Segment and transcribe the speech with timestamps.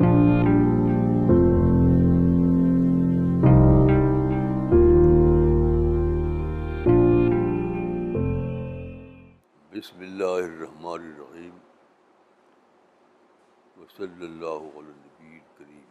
[0.00, 0.12] بسم
[9.98, 11.58] اللہ الرحمن الرحیم
[13.76, 15.90] وصلی اللہ علیہ نبی کریم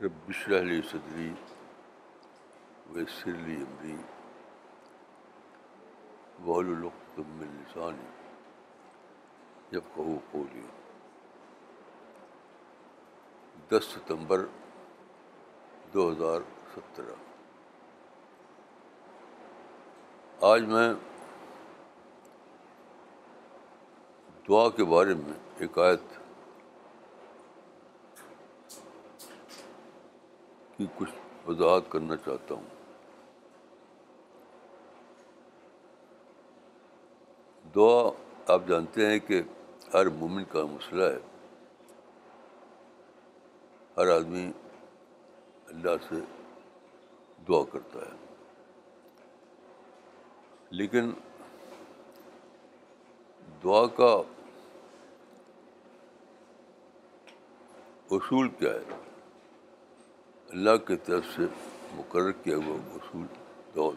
[0.00, 1.30] رب اشرح لی صدری
[2.92, 3.96] ویسر لی امری
[6.44, 6.70] وحل
[7.18, 8.08] من لسانی
[9.72, 10.64] یفقہوا قولی
[13.72, 14.46] دس ستمبر
[15.94, 16.40] دو ہزار
[16.74, 17.14] سترہ۔
[20.40, 20.94] آج میں
[24.48, 26.00] دعا کے بارے میں ایک آیت
[30.76, 31.10] کی کچھ
[31.46, 32.68] وضاحت کرنا چاہتا ہوں۔
[37.74, 38.10] دعا
[38.46, 39.42] آپ جانتے ہیں کہ
[39.94, 41.31] ہر مومن کا مسئلہ ہے۔
[43.96, 44.52] ہر آدمی
[45.66, 46.14] اللہ سے
[47.48, 48.16] دعا کرتا ہے۔
[50.70, 51.12] لیکن
[53.64, 54.22] دعا کا
[58.10, 59.10] اصول کیا ہے؟
[60.48, 61.42] اللہ کی طرف سے
[61.94, 63.26] مقرر کیا ہوا اصول
[63.76, 63.90] دعا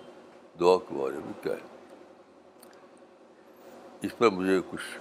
[0.59, 1.77] دعا کے بارے میں کیا ہے؟
[4.02, 4.99] اس پر مجھے کچھ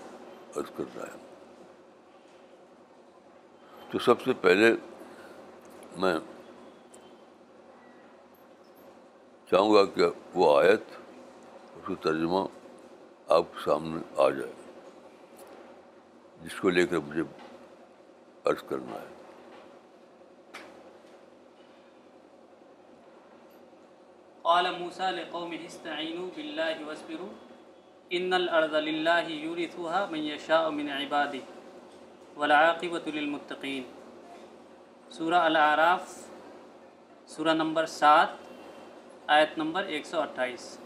[0.59, 1.24] عرض کرنا ہے۔
[3.95, 4.69] تو سب سے پہلے
[6.03, 6.15] میں
[9.51, 10.97] چاہوں گا کہ وہ آیت
[11.75, 12.41] اس کا ترجمہ
[13.37, 14.53] آپ کے سامنے آ جائے،
[16.43, 17.23] جس کو لے کر مجھے
[18.45, 19.13] عرض کرنا ہے۔
[24.43, 27.33] قال موسى لقومه استعينوا بالله واصبروا
[28.11, 31.63] ان الارض لله يورثها من يشاء من عباده
[32.37, 33.83] والعاقبة للمتقين
[35.11, 36.29] سورہ الاعراف،
[37.27, 38.29] سورہ نمبر سات،
[39.27, 40.79] آیت نمبر ایک سو اٹھائیس۔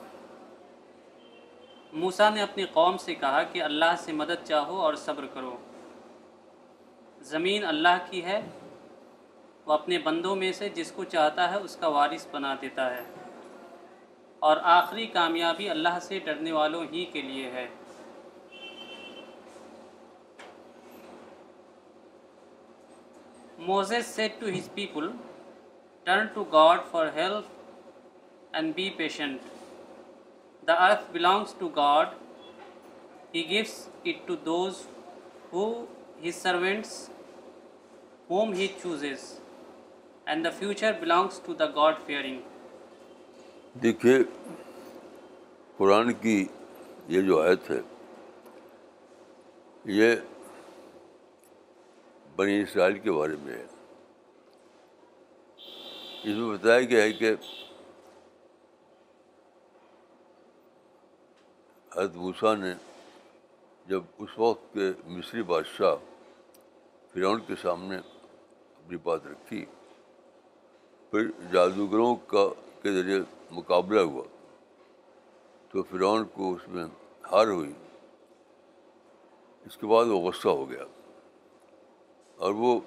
[1.92, 5.56] موسیٰ نے اپنی قوم سے کہا کہ اللہ سے مدد چاہو اور صبر کرو۔
[7.20, 8.40] زمین اللہ کی ہے،
[9.66, 13.04] وہ اپنے بندوں میں سے جس کو چاہتا ہے اس کا وارث بنا دیتا ہے۔
[14.38, 17.68] اور آخری کامیابی اللہ سے ڈرنے والوں ہی کے لیے ہے۔
[23.58, 25.10] Moses said to his people
[26.06, 29.56] turn to God for help and be patient
[30.62, 32.08] The earth belongs to God.
[33.32, 34.80] He gives it to those
[35.52, 35.62] who
[36.20, 37.08] his servants
[38.28, 39.40] whom he chooses,
[40.26, 42.36] and the future belongs to the God-fearing.
[43.82, 44.18] دیکھیے
[45.76, 46.36] قرآن کی
[47.08, 47.80] یہ جو آیت ہے
[49.96, 50.14] یہ
[52.38, 53.66] بنی اسرائیل کے بارے میں ہے۔
[56.22, 57.34] اس میں بتایا گیا ہے کہ
[61.96, 62.74] حضرت نے
[63.86, 65.94] جب اس وقت کے مصری بادشاہ
[67.12, 69.66] فرعون کے سامنے اپنی بات رکھی،
[71.10, 72.48] پھر جادوگروں کا
[72.82, 73.18] کے ذریعے
[73.50, 74.24] مقابلہ ہوا،
[75.68, 76.84] تو فرعون کو اس میں
[77.32, 77.72] ہار ہوئی۔
[79.66, 80.84] اس کے بعد وہ غصہ ہو گیا۔
[82.38, 82.80] اور وہ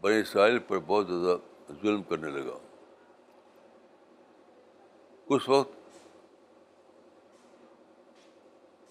[0.00, 1.36] بڑے اسرائیل پر بہت زیادہ
[1.82, 2.58] ظلم کرنے لگا۔
[5.26, 5.72] اس وقت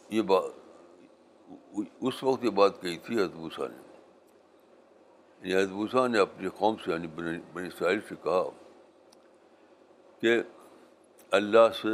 [0.10, 0.44] یہ بات
[2.02, 4.00] اس وقت یہ بات کہی تھی حضبوسا نے۔
[5.50, 8.44] یعنی حضبوسا نے اپنی قوم سے یعنی بنی اسرائیل سے کہا
[10.20, 10.42] کہ
[11.32, 11.88] اللہ سے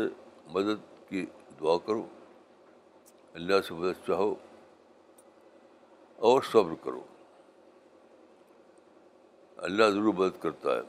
[0.47, 1.25] مدد کی
[1.59, 2.07] دعا کرو،
[3.33, 4.35] اللہ سے مدد چاہو
[6.15, 7.01] اور صبر کرو۔
[9.61, 10.81] اللہ ضرور مدد کرتا ہے۔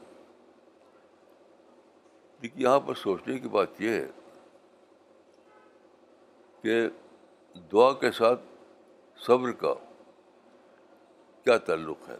[2.41, 4.07] لیکن یہاں پر سوچنے کی بات یہ ہے
[6.61, 6.89] کہ
[7.71, 8.41] دعا کے ساتھ
[9.17, 9.73] صبر کا
[11.43, 12.17] کیا تعلق ہے؟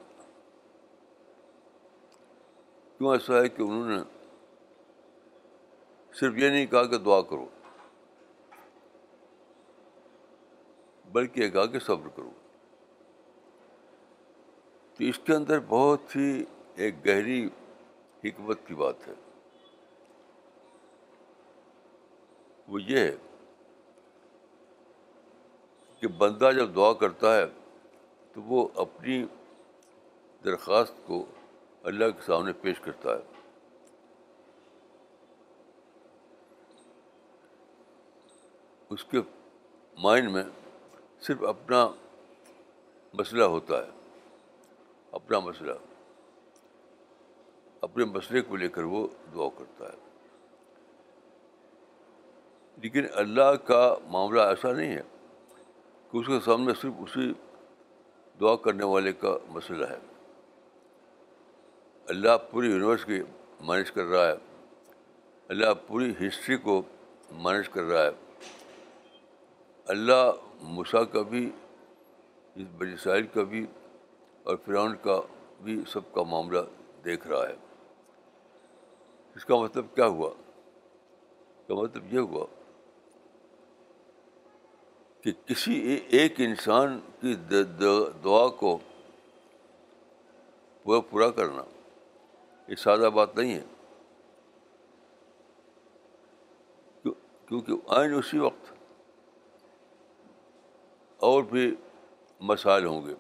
[2.98, 3.98] کیوں ایسا ہے کہ انہوں نے
[6.14, 7.46] صرف یہ نہیں کہا کہ دعا کرو،
[11.12, 12.32] بلکہ یہ کہا کہ صبر کرو۔
[15.02, 16.46] تو اس کے اندر بہت ہی
[16.76, 17.50] ایک گہری
[18.24, 19.14] حکمت کی بات ہے۔
[22.68, 23.16] وہ یہ ہے
[26.00, 27.46] کہ بندہ جب دعا کرتا ہے
[28.34, 29.26] تو وہ اپنی
[30.46, 31.26] درخواست کو
[31.84, 33.52] اللہ کے سامنے پیش کرتا ہے۔
[38.90, 39.18] اس کے
[39.98, 40.44] مائنڈ میں
[41.22, 41.90] صرف اپنا
[43.14, 44.01] مسئلہ ہوتا ہے۔
[45.12, 45.72] اپنا مسئلہ،
[47.82, 49.98] اپنے مسئلے کو لے کر وہ دعا کرتا ہے۔
[52.78, 55.02] لیکن اللہ کا معاملہ ایسا نہیں ہے
[56.12, 57.34] کہ اس کے سامنے صرف اسی
[58.40, 59.98] دعا کرنے والے کا مسئلہ ہے۔
[62.08, 63.24] اللہ پوری یونیورس کی
[63.62, 64.66] مینج کر رہا ہے۔
[65.48, 66.82] اللہ پوری ہسٹری کو
[67.32, 68.46] مینج کر رہا ہے۔
[69.88, 70.32] اللہ
[70.62, 71.52] مسا کا بھی،
[72.56, 73.66] اس بجسائل کا بھی
[74.44, 75.22] اور فرعون کا
[75.62, 76.60] بھی سب کا معاملہ
[77.06, 77.56] دیکھ رہا ہے۔
[79.36, 80.30] اس کا مطلب کیا ہوا؟
[81.60, 82.46] اس کا مطلب یہ ہوا
[85.22, 87.36] کہ کسی ایک انسان کی
[88.24, 88.80] دعا کو
[90.84, 91.64] پورا پورا کرنا
[92.68, 93.64] یہ سادہ بات نہیں ہے۔
[97.46, 98.74] کیونکہ آئین اسی وقت
[101.18, 101.76] اور بھی
[102.40, 103.14] مسائل ہوں گے۔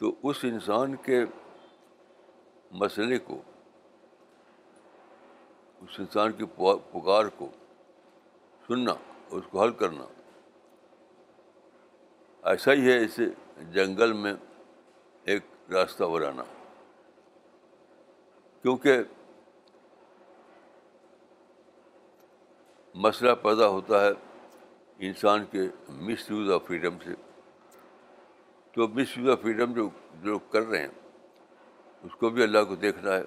[0.00, 1.24] تو اس انسان کے
[2.70, 3.42] مسئلے کو،
[5.80, 7.48] اس انسان کی پکار کو
[8.68, 8.94] سننا،
[9.30, 10.04] اس کو حل کرنا۔
[12.42, 13.24] ایسا ہی ہے اسے
[13.72, 14.34] جنگل میں
[15.24, 16.42] ایک راستہ بنانا۔
[18.62, 18.98] کیونکہ
[22.94, 24.10] مسئلہ پیدا ہوتا ہے
[24.98, 27.29] انسان کے مس یوز آف فریڈم سے۔
[28.72, 29.88] تو مس یوز آف فریڈم جو
[30.22, 30.88] جو کر رہے ہیں،
[32.02, 33.22] اس کو بھی اللہ کو دیکھنا ہے۔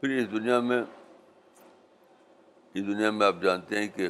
[0.00, 0.82] پھر اس دنیا میں،
[2.74, 4.08] اس دنیا میں آپ جانتے ہیں کہ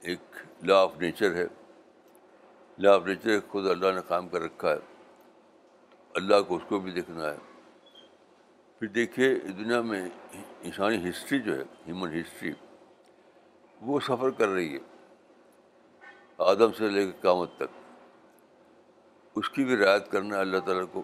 [0.00, 1.46] ایک لا آف نیچر ہے۔
[2.78, 4.78] لا آف نیچر خود اللہ نے قائم کر رکھا ہے۔
[6.14, 7.36] اللہ کو اس کو بھی دیکھنا ہے۔
[8.78, 10.08] پھر دیکھیے، اس دنیا میں
[10.62, 12.52] انسانی ہسٹری جو ہے ہیومن ہسٹری
[13.80, 14.80] وہ سفر کر رہی ہے۔
[16.38, 17.81] آدم سے لے کے قامت تک۔
[19.34, 21.02] اس کی بھی رعایت کرنا ہے اللہ تعالیٰ کو۔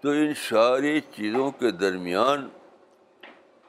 [0.00, 2.48] تو ان ساری چیزوں کے درمیان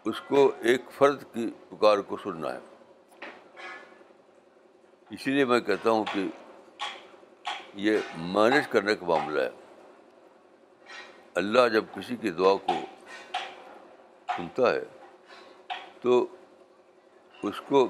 [0.05, 2.59] اس کو ایک فرد کی پکار کو سننا ہے۔
[5.09, 6.27] اسی لیے میں کہتا ہوں کہ
[7.73, 9.49] یہ مینج کرنے کا معاملہ ہے۔
[11.35, 12.73] اللہ جب کسی کی دعا کو
[14.37, 14.83] سنتا ہے
[16.01, 16.27] تو
[17.43, 17.87] اس کو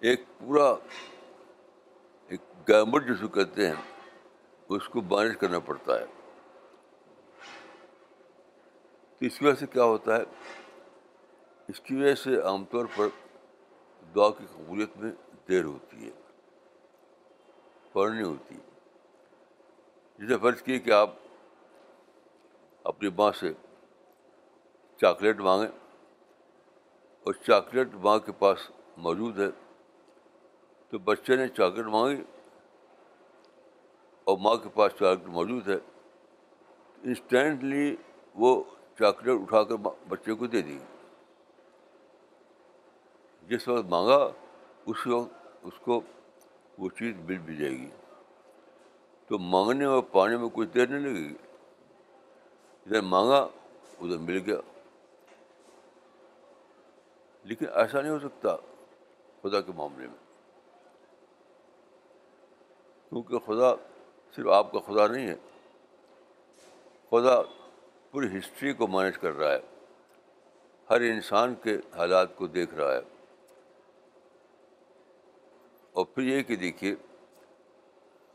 [0.00, 0.74] ایک پورا
[2.62, 3.74] ایک گیمٹ جس کو کہتے ہیں،
[4.68, 6.06] اس کو مینج کرنا پڑتا ہے۔
[9.18, 10.22] تو اس کی وجہ سے کیا ہوتا ہے؟
[11.68, 13.06] اس کی وجہ سے عام طور پر
[14.14, 15.12] دعا کی قبولیت میں
[15.48, 16.10] دیر ہوتی ہے
[17.92, 18.60] پڑھنی ہوتی۔ ہے
[20.18, 21.10] جسے فرض کی کہ آپ
[22.84, 23.52] اپنی ماں سے
[25.00, 25.78] چاکلیٹ مانگیں
[27.22, 29.48] اور چاکلیٹ ماں کے پاس موجود ہے،
[30.90, 32.22] تو بچے نے چاکلیٹ مانگی
[34.24, 35.76] اور ماں کے پاس چاکلیٹ موجود ہے
[37.02, 37.96] انسٹینٹلی
[38.34, 38.64] وہ
[38.98, 39.74] چاکلیٹ اٹھا کر
[40.08, 40.78] بچے کو دے دی۔
[43.48, 44.30] جس وقت مانگا
[44.86, 46.00] اس وقت اس کو
[46.78, 47.90] وہ چیز مل بھی جائے گی۔
[49.26, 51.34] تو مانگنے اور پانے میں کوئی دیر نہیں لگے گی۔
[52.86, 53.48] ادھر مانگا،
[54.00, 54.56] ادھر مل گیا۔
[57.44, 58.56] لیکن ایسا نہیں ہو سکتا
[59.42, 60.32] خدا کے معاملے میں۔
[63.08, 63.91] کیونکہ خدا
[64.36, 65.34] صرف آپ کا خدا نہیں ہے۔
[67.10, 67.42] خدا
[68.10, 69.60] پوری ہسٹری کو مینج کر رہا ہے۔
[70.90, 73.00] ہر انسان کے حالات کو دیکھ رہا ہے۔
[75.92, 76.94] اور پھر یہ کہ دیکھیے،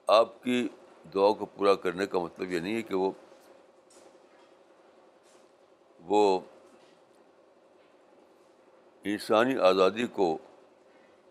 [0.08, 0.68] آپ کی
[1.14, 3.12] دعا کو پورا کرنے کا مطلب یہ نہیں ہے کہ وہ
[6.02, 6.40] وہ
[9.04, 10.38] انسانی آزادی کو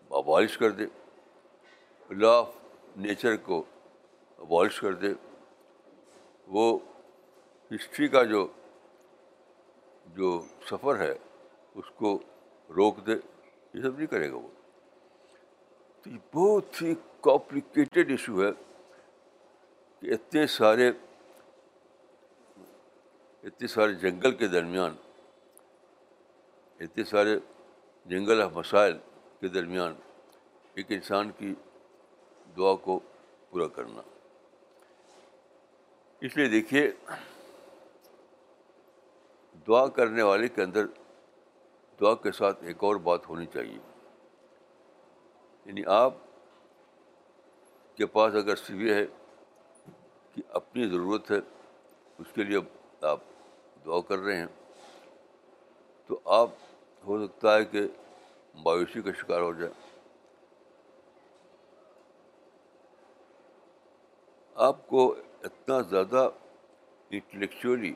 [0.09, 0.85] ابالش کر دے۔
[2.09, 2.49] لا آف
[2.97, 3.63] نیچر کو
[4.37, 5.07] ابالش کر دے،
[6.47, 6.79] وہ
[7.75, 8.47] ہسٹری کا جو
[10.05, 11.13] جو سفر ہے،
[11.75, 12.19] اس کو
[12.69, 13.13] روک دے۔
[13.73, 14.47] یہ سب نہیں کرے گا وہ۔
[16.01, 18.51] تو یہ بہت ہی کمپلیکیٹڈ ایشو ہے
[19.99, 20.91] کہ اتنے سارے
[23.43, 24.95] اتنے سارے جنگل کے درمیان،
[26.79, 27.39] اتنے سارے
[28.05, 28.97] جنگل مسائل
[29.39, 29.95] کے درمیان
[30.73, 31.55] ایک انسان کی
[32.57, 32.99] دعا کو
[33.49, 34.01] پورا کرنا۔
[36.21, 36.91] اس لیے دیکھیے،
[39.67, 40.85] دعا کرنے والے کے اندر
[42.01, 43.77] دعا کے ساتھ ایک اور بات ہونی چاہیے۔
[45.65, 46.13] یعنی آپ
[47.95, 49.05] کے پاس اگر صرف ہے
[50.31, 51.37] کہ اپنی ضرورت ہے،
[52.17, 52.57] اس کے لیے
[53.01, 53.19] آپ
[53.85, 54.47] دعا کر رہے ہیں،
[56.07, 56.49] تو آپ،
[57.05, 57.81] ہو سکتا ہے کہ
[58.55, 59.71] مایوسی کا شکار ہو جائے
[64.55, 66.29] آپ کو اتنا زیادہ
[67.09, 67.93] انٹلیکچولی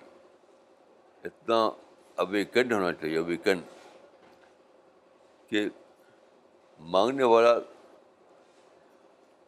[1.24, 1.70] اتنا
[2.16, 3.62] اویکن ہونا چاہیے اویکن
[5.48, 5.70] کہ
[6.80, 7.54] مانگنے والا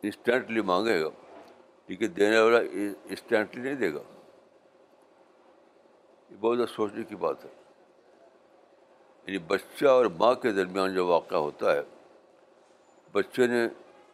[0.03, 1.09] انسٹنٹلی مانگے گا،
[1.87, 2.59] لیکن دینے والا
[3.07, 3.99] انسٹنٹلی نہیں دے گا۔
[6.29, 7.49] یہ بہت زیادہ سوچنے کی بات ہے۔
[9.27, 11.81] یعنی بچہ اور ماں کے درمیان جو واقعہ ہوتا ہے،
[13.11, 13.67] بچے نے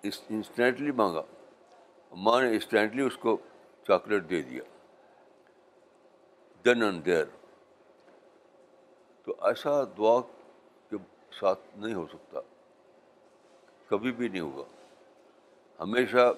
[0.04, 1.22] انسٹنٹلی مانگا،
[2.12, 3.38] ماں نے انسٹنٹلی اس کو
[3.90, 4.64] چاکلیٹ دے دیا۔
[6.66, 7.26] دین اینڈ دیر
[9.24, 10.22] تو ایسا دعا
[10.90, 10.96] کے
[11.40, 12.40] ساتھ نہیں ہو سکتا۔
[13.88, 14.64] کبھی بھی نہیں ہوگا۔
[15.80, 16.34] ہمیشہ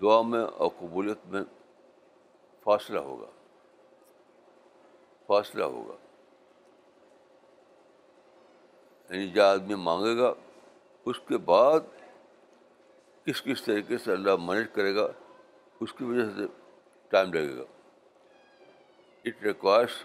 [0.00, 1.42] دعا میں اور قبولیت میں
[2.62, 3.26] فاصلہ ہوگا۔
[5.26, 5.96] فاصلہ ہوگا۔
[9.14, 10.34] یعنی جو آدمی مانگے گا،
[11.04, 11.80] اس کے بعد
[13.24, 15.06] کس کس طریقے سے اللہ مینج کرے گا
[15.82, 16.46] اس کی وجہ سے
[17.08, 17.62] ٹائم لگے گا۔
[19.24, 20.04] اٹ ریکوائرس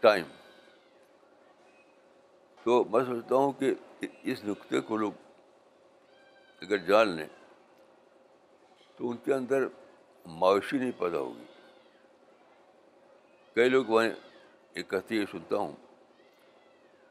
[0.00, 0.24] ٹائم
[2.62, 3.74] تو میں سوچتا ہوں کہ
[4.22, 5.12] اس نقطے کو لوگ
[6.62, 7.26] اگر جان لیں
[8.96, 9.66] تو ان کے اندر
[10.26, 11.44] مایوسی نہیں پیدا ہوگی۔
[13.54, 14.08] کئی لوگ وہاں
[14.72, 15.72] ایک کہتے یہ سنتا ہوں،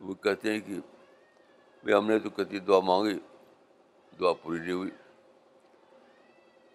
[0.01, 0.74] وہ کہتے ہیں کہ
[1.84, 3.20] بھائی ہم نے تو کہتی دعا مانگی۔
[4.19, 4.91] دعا پوری نہیں ہوئی۔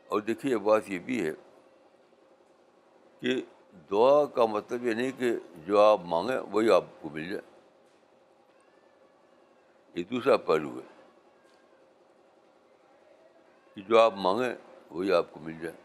[0.09, 1.33] اور دیکھیے بات یہ بھی ہے
[3.21, 3.43] کہ
[3.91, 5.33] دعا کا مطلب یہ نہیں کہ
[5.67, 7.43] جو آپ مانگیں وہی آپ کو مل جائے۔
[9.95, 11.05] یہ دوسرا پہلو ہے
[13.75, 14.55] کہ جو آپ مانگیں
[14.91, 15.77] وہی آپ کو مل جائے۔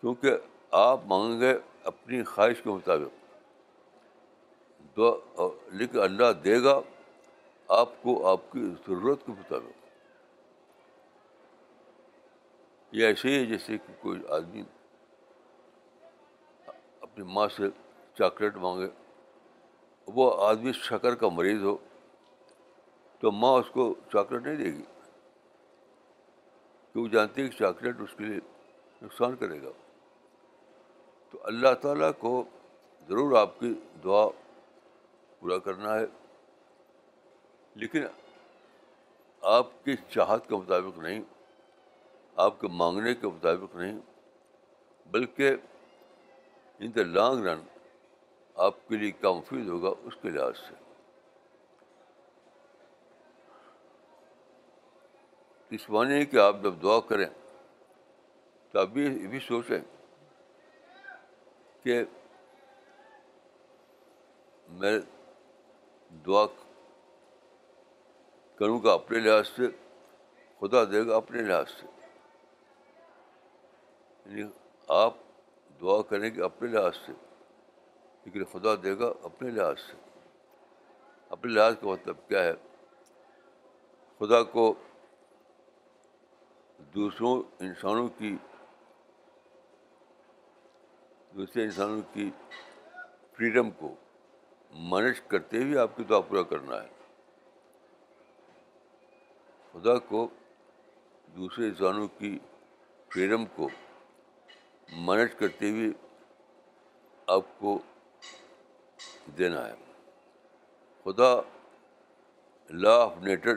[0.00, 0.30] کیونکہ
[0.70, 1.54] آپ مانگیں گے
[1.84, 3.22] اپنی خواہش کے مطابق۔
[4.96, 6.80] دعا لیکن اللہ دے گا
[7.78, 9.86] آپ کو آپ کی ضرورت کے مطابق۔
[12.92, 14.62] یہ ایسے ہی جیسے کہ کوئی آدمی
[17.00, 17.62] اپنی ماں سے
[18.18, 18.86] چاکلیٹ مانگے،
[20.06, 21.76] وہ آدمی شکر کا مریض ہو
[23.20, 24.82] تو ماں اس کو چاکلیٹ نہیں دے گی۔
[26.92, 28.38] کہ وہ جانتی ہے کہ چاکلیٹ اس کے لیے
[29.02, 29.70] نقصان کرے گا۔
[31.30, 32.44] تو اللہ تعالیٰ کو
[33.08, 33.74] ضرور آپ کی
[34.04, 34.26] دعا
[35.40, 36.21] پورا کرنا ہے۔
[37.74, 38.04] لیکن
[39.42, 41.22] آپ کی چاہت کے مطابق نہیں،
[42.36, 43.98] آپ کے مانگنے کے مطابق نہیں،
[45.06, 45.56] بلکہ
[46.78, 47.60] ان دا لانگ رن
[48.56, 50.74] آپ کے لیے کیا مفید ہوگا اس کے لحاظ سے۔
[55.70, 57.26] اس معنی کہ آپ جب دعا کریں
[58.70, 59.78] تو آپ بھی یہ بھی سوچیں
[61.82, 62.02] کہ
[64.68, 64.98] میں
[66.26, 66.46] دعا
[68.62, 69.62] کروں گا اپنے لحاظ سے،
[70.60, 71.86] خدا دے گا اپنے لحاظ سے۔
[74.26, 74.50] یعنی
[74.88, 75.14] آپ
[75.80, 77.12] دعا کریں گے اپنے لحاظ سے،
[78.24, 80.20] لیکن خدا دے گا اپنے لحاظ سے۔
[81.28, 82.52] اپنے لحاظ کا مطلب کیا ہے؟
[84.18, 84.74] خدا کو
[86.78, 88.36] دوسروں انسانوں کی،
[91.34, 92.30] دوسرے انسانوں کی
[93.32, 93.94] فریڈم کو
[94.70, 97.01] مینج کرتے ہوئے آپ کی دعا پورا کرنا ہے۔
[99.72, 100.28] خدا کو،
[101.36, 102.38] دوسرے انسانوں کی
[103.08, 103.68] فریڈم کو
[104.92, 105.88] مینج کرتے ہوئے
[107.26, 107.78] آپ کو
[109.38, 109.74] دینا ہے۔
[111.04, 111.30] خدا
[112.70, 113.54] لا آف نیچر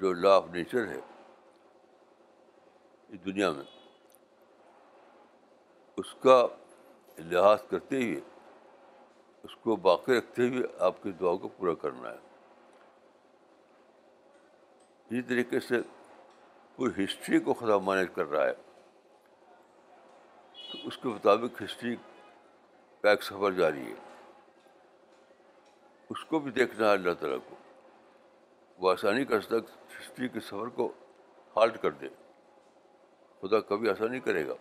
[0.00, 1.00] جو لا آف نیچر ہے
[3.08, 3.64] اس دنیا میں،
[5.96, 6.46] اس کا
[7.18, 8.20] لحاظ کرتے ہوئے،
[9.42, 12.27] اس کو باقی رکھتے ہوئے آپ کی دعا کو پورا کرنا ہے۔
[15.08, 15.74] اسی طریقے سے
[16.76, 18.52] پوری ہسٹری کو خدا مینج کر رہا ہے،
[20.72, 21.96] تو اس کے مطابق ہسٹری
[23.00, 23.94] کا ایک سفر جاری ہے۔
[26.10, 27.56] اس کو بھی دیکھنا ہے اللہ تعالیٰ کو۔
[28.78, 30.92] وہ آسانی کا تک ہسٹری کے سفر کو
[31.56, 32.08] ہالٹ کر دے۔
[33.40, 34.54] خدا کبھی آسانی کرے گا۔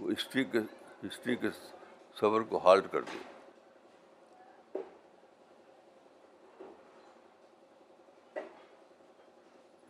[0.00, 0.58] وہ ہسٹری کے
[1.06, 1.50] ہسٹری کے
[2.14, 3.39] سفر کو ہالٹ کر دے۔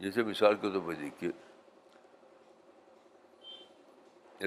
[0.00, 1.30] جیسے مثال کے طور پر دیکھیے،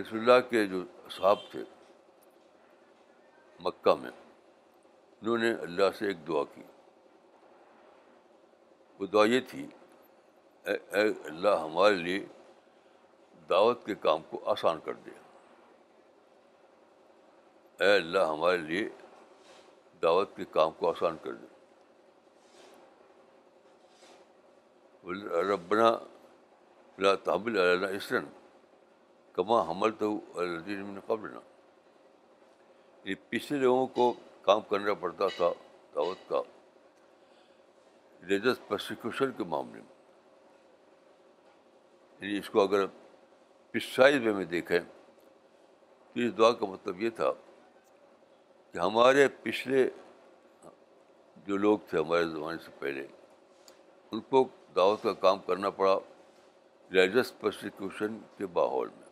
[0.02, 1.64] رسول اللہ کے جو صاحب تھے
[3.60, 4.12] مکہ میں،
[5.22, 6.64] انہوں نے اللہ سے ایک دعا کی۔
[9.00, 9.68] وہ دعا یہ تھی،
[10.66, 12.26] اے اے اللہ ہمارے لیے
[13.50, 15.12] دعوت کے کام کو آسان کر دے۔
[17.80, 18.90] اے اللہ ہمارے لیے
[20.02, 21.53] دعوت کے کام کو آسان کر دے۔
[25.06, 25.98] ربنا
[26.98, 28.26] لا تحمل علینا اسرن
[29.34, 31.32] کما حمل تو الدین قبل
[33.04, 35.50] یہ پچھلے لوگوں کو کام کرنا پڑتا تھا،
[35.96, 36.42] دعوت کا
[38.30, 39.94] ریلیجس پرسیکیوشن کے معاملے میں۔
[42.20, 42.86] یعنی اس کو اگر
[43.72, 44.80] پسائز وے میں دیکھیں،
[46.14, 47.32] تو اس دعا کا مطلب یہ تھا
[48.72, 49.90] کہ ہمارے پچھلے
[51.36, 53.08] جو لوگ تھے ہمارے زمانے سے پہلے،
[54.12, 54.44] ان کو
[54.76, 56.00] دعوت کا کام کرنا پڑا
[56.92, 59.10] ریلیجس پرسیکیوشن کے ماحول میں۔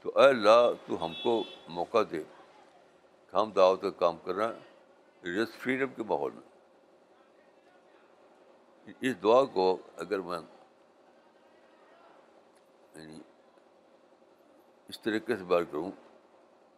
[0.00, 2.22] تو اے اللہ، تو ہم کو موقع دے
[3.30, 4.60] کہ ہم دعوت کا کام کر رہے ہیں
[5.24, 6.50] ریلیجس فریڈم کے ماحول میں۔
[9.00, 10.38] اس دعا کو اگر میں
[12.94, 13.20] یعنی
[14.88, 15.90] اس طریقے سے بات کروں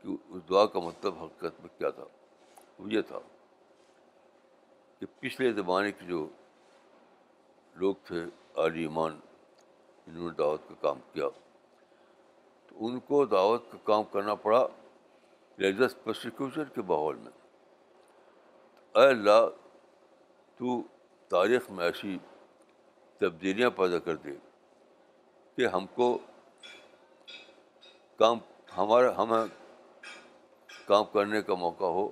[0.02, 2.04] کہ اس دعا کا مطلب حقیقت میں کیا تھا،
[2.78, 3.18] وہ یہ تھا
[4.98, 6.28] کہ پچھلے زمانے کے جو
[7.74, 8.24] لوگ تھے
[8.56, 9.20] عالی ایمان
[10.06, 11.28] جنہوں نے دعوت کا کام کیا۔
[12.66, 14.66] تو ان کو دعوت کا کام کرنا پڑا
[15.58, 17.32] ریلیجس پروسیکیوشن کے ماحول میں۔
[18.94, 19.48] اے اللہ،
[20.56, 20.82] تو
[21.28, 22.18] تاریخ میں ایسی
[23.18, 24.30] تبدیلیاں پیدا کر دے
[25.56, 26.18] کہ ہم کو
[28.16, 28.38] کام،
[28.76, 29.44] ہمارا، ہمیں
[30.86, 32.08] کام کرنے کا موقع ہو۔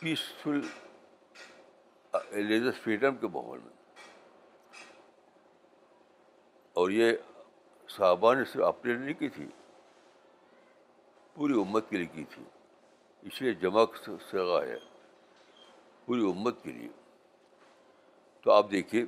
[0.00, 0.60] پیسفل
[2.14, 3.75] ریلیجس فریڈم کے ماحول میں۔
[6.76, 7.12] اور یہ
[7.88, 9.48] صحابہ نے صرف اپنے لیے نہیں کی تھی،
[11.34, 12.42] پوری امت کے لیے کی تھی۔
[13.22, 13.84] اس لیے جمع
[14.32, 14.76] سگا ہے،
[16.06, 16.88] پوری امت کے لیے۔
[18.40, 19.04] تو آپ دیکھیے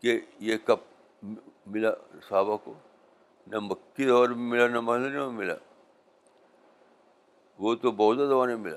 [0.00, 0.76] کہ یہ کب
[1.66, 1.90] ملا
[2.28, 2.74] صحابہ کو؟
[3.46, 5.54] نہ مکی دور میں ملا، نہ مہینے میں ملا۔
[7.58, 8.76] وہ تو بودھا زمانے میں ملا۔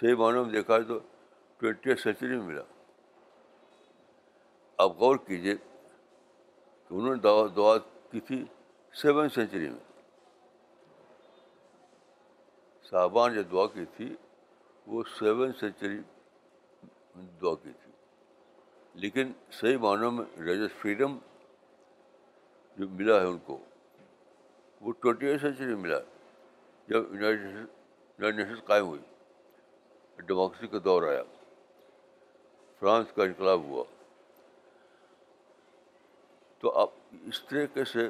[0.00, 0.98] صحیح معنوں میں دیکھا تو
[1.56, 2.62] ٹوینٹی سینچری میں ملا۔
[4.78, 5.56] آپ غور کیجیے
[6.88, 7.78] کہ انہوں نے دعا دعا
[8.10, 8.44] کی تھی
[8.94, 10.02] سیون سینچری میں۔
[12.90, 14.16] صحابہ نے جو دعا کی تھی،
[14.86, 15.98] وہ سیون سینچری
[17.42, 17.92] دعا کی تھی۔
[18.94, 21.18] لیکن صحیح معنوں میں ریلیجس فریڈم
[22.76, 23.58] جو ملا ہے ان کو،
[24.80, 25.98] وہ ٹوینٹی ایٹ سینچری میں ملا۔
[26.88, 29.00] جب یونائٹیڈ نیشنز قائم ہوئی،
[30.16, 31.22] ڈیموکریسی کا دور آیا۔
[32.80, 33.84] فرانس کا انقلاب ہوا۔
[36.58, 38.08] تو آپ اس طریقے سے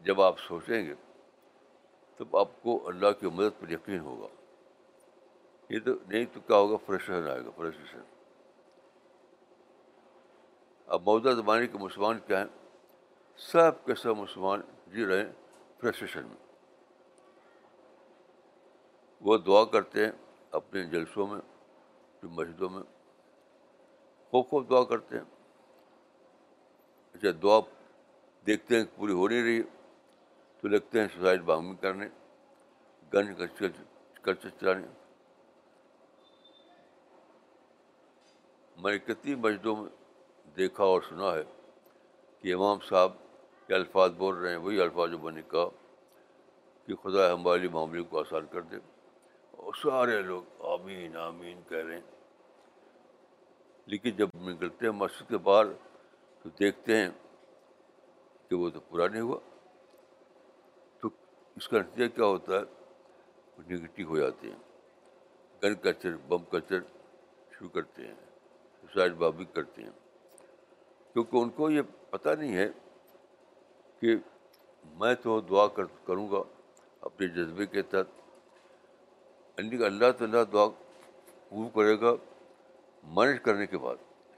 [0.00, 0.94] جب آپ سوچیں گے،
[2.16, 4.26] تب آپ کو اللہ کی مدد پر یقین ہوگا۔
[5.68, 8.00] یہ تو نہیں تو کیا ہوگا فرسٹریشن آئے گا فرسٹریشن
[10.86, 12.68] اب موجودہ زمانے کے مسلمان کیا ہیں؟
[13.36, 15.32] سب کے سب مسلمان جی رہے ہیں
[15.80, 16.46] فرسٹریشن میں۔
[19.20, 20.12] وہ دعا کرتے ہیں
[20.50, 21.40] اپنے جلسوں میں
[22.22, 22.82] مسجدوں میں
[24.30, 25.35] خوب خوب دعا کرتے ہیں۔
[27.16, 27.60] اچھا دعا
[28.46, 29.62] دیکھتے ہیں پوری ہو نہیں رہی،
[30.60, 32.08] تو لگتے ہیں سوسائڈ بامنگ کرنے
[33.14, 33.34] گن
[34.22, 34.86] کلچر چلانے۔
[38.76, 39.90] میں نے کتنی مسجدوں میں
[40.56, 41.42] دیکھا اور سنا ہے
[42.40, 43.12] کہ امام صاحب
[43.66, 45.68] کے الفاظ بول رہے ہیں، وہی الفاظ جو میں نے کہا
[46.86, 48.76] کہ خدا ہمارے معاملے کو آسان کر دے۔
[49.50, 52.10] اور سارے لوگ آمین آمین کہہ رہے ہیں۔
[53.86, 55.66] لیکن جب نکلتے ہیں مسجد کے باہر
[56.46, 57.10] تو دیکھتے ہیں
[58.48, 59.40] کہ وہ تو پورا نہیں ہوا۔
[61.00, 61.08] تو
[61.56, 62.62] اس کا نتیجہ کیا ہوتا ہے؟
[63.58, 64.58] وہ نگیٹو ہو جاتے ہیں۔
[65.62, 66.80] گن کلچر بم کلچر
[67.50, 68.14] شروع کرتے ہیں۔
[68.80, 69.90] سوسائڈ بابی کرتے ہیں۔
[71.12, 72.68] کیونکہ ان کو یہ پتہ نہیں ہے
[74.00, 74.16] کہ
[74.84, 76.42] میں تو دعا کر، کروں گا
[77.00, 78.20] اپنے جذبے کے تحت۔
[79.58, 80.68] یعنی کہ اللہ تعالیٰ دعا
[81.48, 82.10] پور کرے گا
[83.02, 83.96] مینج کرنے کے بعد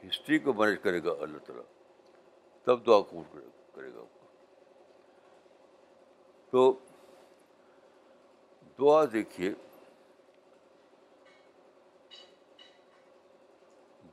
[0.08, 1.77] ہسٹری کو مینج کرے گا اللہ تعالیٰ۔
[2.68, 4.00] تب دعا قبول کرے گا
[6.50, 6.72] تو
[8.78, 9.50] دعا دیکھیے،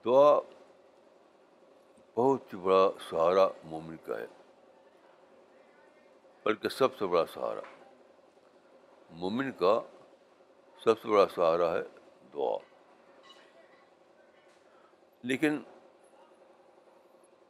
[0.06, 0.40] دعا
[2.16, 4.28] بہت ہی بڑا سہارا مومن کا ہے،
[6.46, 7.62] بلکہ سب سے بڑا سہارا۔
[9.10, 9.82] مومن کا
[10.84, 11.84] سب سے بڑا سہارا ہے
[12.34, 12.58] دعا۔
[15.22, 15.64] لیکن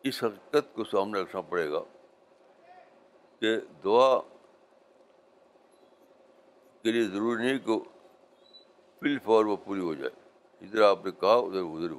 [0.08, 1.80] اس حقیقت کو سامنے رکھنا پڑے گا
[3.40, 4.20] کہ دعا
[6.84, 7.80] کے لیے ضروری نہیں کہ
[9.00, 10.12] فل فور وہ پوری ہو جائے۔
[10.62, 11.92] ادھر آپ نے کہا، ادھر ادھر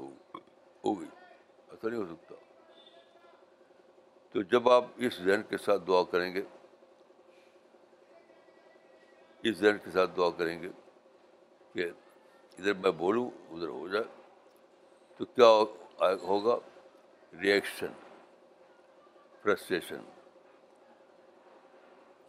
[0.85, 1.07] ہوگی۔
[1.71, 2.35] ایسا نہیں ہو سکتا۔
[4.31, 6.43] تو جب آپ اس ذہن کے ساتھ دعا کریں گے،
[9.43, 10.69] اس ذہن کے ساتھ دعا کریں گے
[11.73, 11.85] کہ
[12.59, 14.05] ادھر میں بولوں، ادھر ہو جائے،
[15.17, 15.49] تو کیا
[16.23, 16.59] ہوگا؟
[17.33, 17.93] ریئیکشن
[19.43, 20.05] فرسٹریشن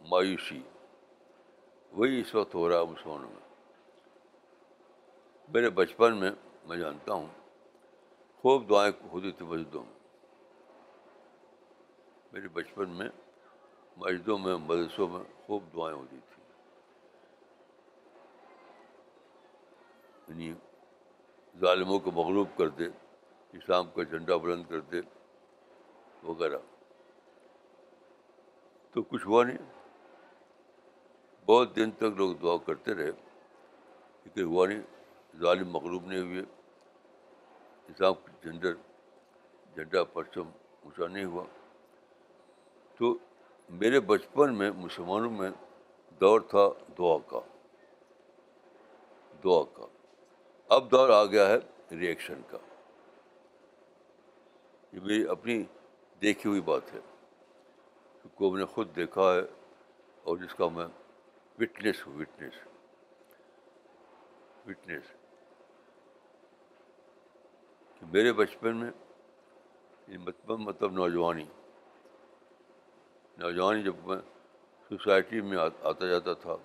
[0.00, 0.62] مایوسی،
[1.92, 3.48] وہی اس وقت ہو رہا ہے مسلمانوں میں۔
[5.48, 6.30] میرے بچپن میں
[6.64, 7.26] میں جانتا ہوں،
[8.36, 9.98] خوب دعائیں ہوتی تھیں مسجدوں میں۔
[12.32, 13.08] میرے بچپن میں
[13.96, 16.44] مسجدوں میں، مدرسوں میں خوب دعائیں ہوتی تھیں۔
[20.28, 20.54] یعنی
[21.60, 22.84] ظالموں کو مغلوب کر دے
[23.58, 25.00] اسلام کا جھنڈا بلند کر دے،
[26.22, 26.58] وغیرہ۔
[28.92, 29.58] تو کچھ ہوا نہیں۔
[31.46, 33.10] بہت دن تک لوگ دعا کرتے رہے،
[34.24, 34.82] لیکن ہوا نہیں۔
[35.36, 36.42] ظالم مغلوب نہیں ہوئے۔
[37.88, 38.74] اسلام جھنڈر
[39.74, 40.48] جھنڈا پرچم
[40.82, 41.44] اونچا نہیں ہوا۔
[42.98, 43.18] تو
[43.68, 45.50] میرے بچپن میں، مسلمانوں میں
[46.20, 46.68] دور تھا
[46.98, 47.40] دعا کا۔
[49.44, 49.86] دعا کا۔
[50.68, 51.56] اب دور آ گیا ہے
[51.90, 52.58] ریئیکشن کا۔
[54.92, 55.62] یہ میری اپنی
[56.22, 57.00] دیکھی ہوئی بات ہے
[58.34, 59.40] کو میں نے خود دیکھا ہے
[60.22, 60.86] اور جس کا میں
[61.58, 62.52] وٹنس ہوں وٹنس
[64.66, 65.02] وٹنس
[68.00, 68.90] کہ میرے بچپن میں
[70.08, 71.44] مطلب مطلب نوجوانی
[73.38, 74.16] نوجوانی جب میں
[74.88, 76.56] سوسائٹی میں آتا جاتا تھا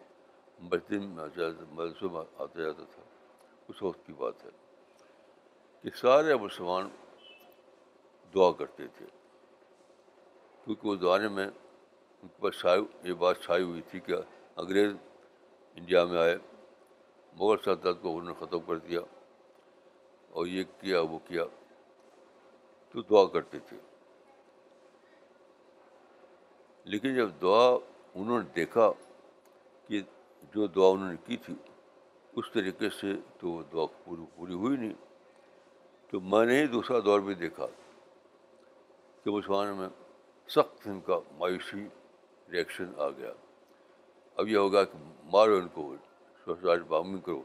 [0.59, 1.25] مسجد میں
[1.71, 3.01] مدرسوں میں آتا جاتا تھا،
[3.67, 4.49] اس وقت کی بات ہے
[5.81, 6.89] کہ سارے مسلمان
[8.35, 9.05] دعا کرتے تھے۔
[10.65, 11.47] کیونکہ وہ زمانے میں
[12.21, 12.65] ان کے پاس
[13.03, 14.13] یہ بات چھائی ہوئی تھی کہ
[14.55, 14.91] انگریز
[15.75, 16.37] انڈیا میں آئے،
[17.33, 18.99] مغل سلطنت کو انہوں نے ختم کر دیا
[20.29, 21.43] اور یہ کیا، وہ کیا۔
[22.89, 23.77] تو دعا کرتے تھے۔
[26.83, 27.69] لیکن جب دعا
[28.15, 28.91] انہوں نے دیکھا
[29.87, 30.01] کہ
[30.55, 31.55] جو دعا انہوں نے کی تھی،
[32.35, 34.93] اس طریقے سے تو وہ دعا پوری پوری ہوئی نہیں۔
[36.11, 37.67] تو میں نے ہی دوسرا دور بھی دیکھا۔
[39.23, 39.89] کہ مسلمانوں میں
[40.47, 41.87] سخت قسم کا مایوسی
[42.51, 43.33] ریئیکشن آ گیا۔
[44.35, 45.95] اب یہ ہوگا کہ مارو ان کو
[46.45, 47.43] سوسائٹ بامنگ کرو۔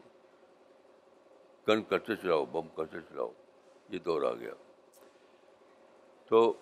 [1.68, 3.32] گن کرتے چلاؤ، بم کرتے چلاؤ۔
[3.88, 4.52] یہ دور آ گیا۔
[6.26, 6.52] تو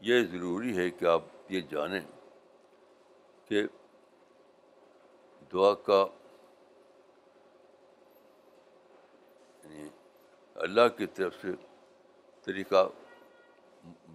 [0.00, 2.00] یہ ضروری ہے کہ آپ یہ جانیں
[3.44, 3.62] کہ
[5.52, 6.06] دعا کا
[9.64, 9.88] یعنی
[10.54, 11.48] اللہ کی طرف سے
[12.42, 12.88] طریقہ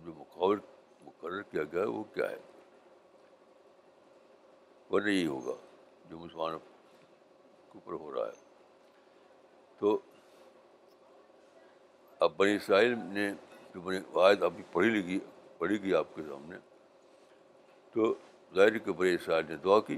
[0.10, 0.60] جو مقابل،
[1.02, 2.38] مقرر کیا گیا وہ کیا ہے؟
[4.90, 5.54] ورنہ یہی ہوگا
[6.10, 8.44] جو مسلمانوں کے اوپر ہو رہا ہے۔
[9.80, 10.00] تو
[12.20, 13.34] اب بنی اسرائیل نے
[13.74, 15.20] جو بنی، آیت ابھی پڑھی لگی
[15.58, 16.58] پڑھی گئی آپ کے سامنے۔
[17.94, 18.14] تو
[18.56, 19.98] ظاہر کے بنی اسرائیل نے دعا کی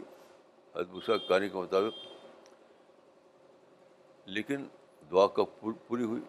[0.76, 2.08] حدبسا کہانی کے مطابق۔
[4.26, 4.68] لیکن
[5.12, 5.46] دعا کب
[5.88, 6.22] پوری ہوئی؟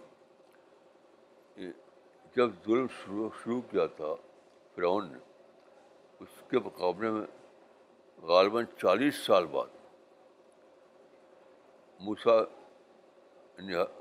[2.37, 4.15] جب ظلم شروع شروع کیا تھا
[4.75, 5.19] فرعون نے،
[6.21, 7.27] اس کے مقابلے میں
[8.23, 9.67] غالباً چالیس سال بعد
[12.01, 12.33] موسا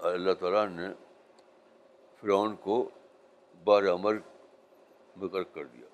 [0.02, 0.88] اللہ تعالیٰ نے
[2.22, 2.90] فرعون کو
[3.64, 4.14] بار امر
[5.16, 5.88] میں غرق کر دیا۔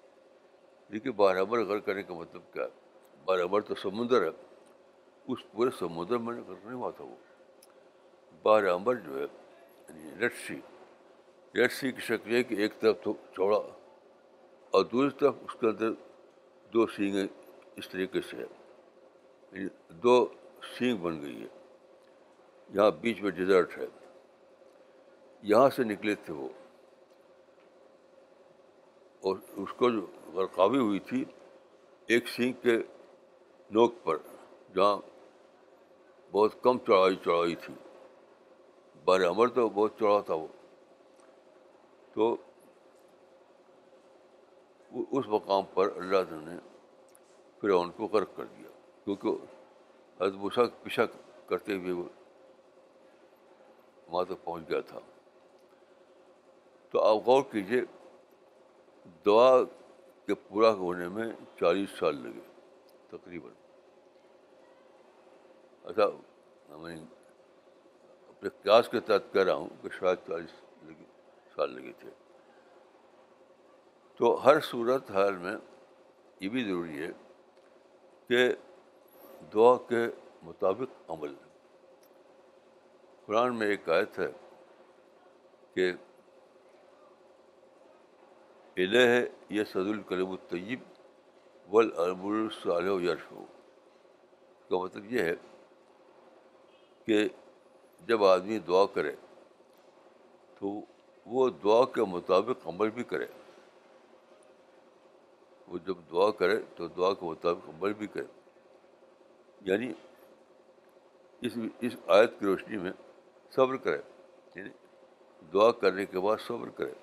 [0.91, 2.69] دیکھیے، بار امر غرق کرنے کا مطلب کیا ہے؟
[3.26, 4.30] بار امر تو سمندر ہے،
[5.28, 7.15] اس پورے سمندر میں غرق نہیں ہوا تھا وہ۔
[8.43, 9.26] بار امر جو ہے
[9.89, 10.62] یعنی لٹسی
[11.58, 13.58] سی کی شکل ہے کہ ایک طرف تو چوڑا
[14.72, 15.91] اور دوسری طرف اس کے اندر
[16.74, 17.28] دو سینگیں
[17.76, 18.43] اس طریقے سے ہے
[19.52, 20.28] یعنی دو
[20.78, 21.48] سینگ بن گئی ہے
[22.74, 23.86] یہاں بیچ میں ڈیزرٹ ہے۔
[25.41, 26.50] یہاں سے نکلے تھے وہ۔
[29.22, 31.26] اور اس کو جو غرقابی ہوئی تھی،
[32.08, 32.78] ایک سینگ کے
[33.72, 34.17] نوک پر،
[34.76, 34.98] جہاں
[36.32, 37.74] بہت کم چڑھائی چڑھائی تھی۔
[39.06, 40.48] بار امر تو بہت چڑھا تھا وہ۔
[42.17, 42.36] تو
[45.12, 46.58] اس مقام پر اللہ نے
[47.62, 48.69] پھر ان کو غرق کر دیا،
[49.03, 51.03] کیونکہ ادبوسا پیچھا
[51.45, 52.03] کرتے ہوئے وہ
[54.08, 54.99] وہاں تک پہنچ گیا تھا۔
[56.89, 57.82] تو آپ غور کیجیے
[59.25, 59.63] دعا
[60.25, 62.45] کے پورا ہونے میں چالیس سال لگے
[63.08, 63.51] تقریباً۔
[65.84, 66.97] اچھا میں
[68.27, 70.66] اپنے کلاس کے تحت کہہ رہا ہوں کہ شاید چالیس
[71.58, 72.10] سال لگے تھے
[74.20, 75.56] تو ہر صورت حال میں
[76.39, 77.12] یہ بھی ضروری ہے
[78.28, 78.56] کہ
[79.54, 80.08] دعا کے
[80.43, 81.34] مطابق عمل۔
[83.26, 84.28] قرآن میں ایک آیت ہے
[85.74, 85.91] کہ
[88.78, 89.08] الہ
[89.50, 90.80] یہ سد الکلم الطیب
[91.74, 93.46] ولاب الصالح یرف ہو
[94.70, 95.34] کا مطلب یہ ہے
[97.06, 97.28] کہ
[98.08, 99.15] جب آدمی دعا کرے
[100.60, 100.82] تو
[101.30, 103.26] وہ دعا کے مطابق عمل بھی کرے۔
[105.68, 108.26] وہ جب دعا کرے تو دعا کے مطابق عمل بھی کرے۔
[109.62, 109.94] یعنی
[111.42, 112.92] اس اس آیت کی روشنی میں
[113.52, 114.02] صبر کرے۔
[114.56, 114.70] یعنی
[115.54, 116.94] دعا کرنے کے بعد صبر کرے۔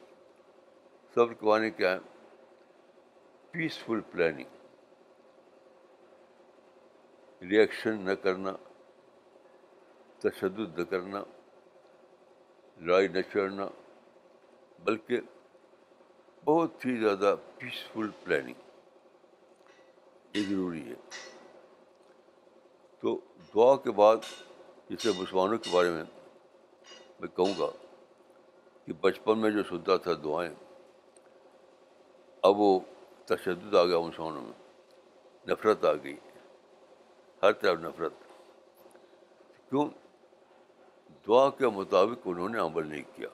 [1.15, 1.99] صبر کے کیا ہے؟
[3.51, 4.49] پیسفل پلاننگ
[7.43, 8.53] ریئیکشن نہ کرنا،
[10.19, 11.25] تشدد نہ کرنا
[12.81, 13.69] لڑائی نہ چڑھنا
[14.85, 15.21] بلکہ
[16.45, 18.55] بہت ہی زیادہ پیسفل پلاننگ
[20.35, 20.95] یہ ضروری ہے۔
[23.01, 23.21] تو
[23.55, 24.17] دعا کے بعد
[24.89, 26.05] جیسے مسلمانوں کے بارے میں
[27.21, 27.87] میں کہوں گا
[28.85, 30.55] کہ بچپن میں جو سنتا تھا دعائیں،
[32.43, 32.81] اب وہ
[33.25, 34.71] تشدد آ گیا مسلمانوں میں،
[35.47, 36.17] نفرت آ گئی،
[37.43, 38.13] ہر طرف نفرت۔
[39.69, 39.89] کیوں؟
[41.29, 43.29] دعا کے مطابق انہوں نے عمل نہیں کیا۔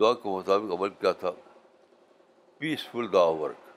[0.00, 1.30] دعا کے مطابق عمل کیا تھا۔
[2.58, 3.72] پیسفل دعا ورک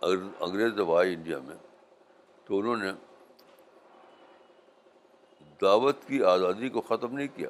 [0.00, 1.56] اگر انگریز جب آئے انڈیا میں
[2.44, 2.92] تو انہوں نے
[5.62, 7.48] دعوت کی آزادی کو ختم نہیں کیا۔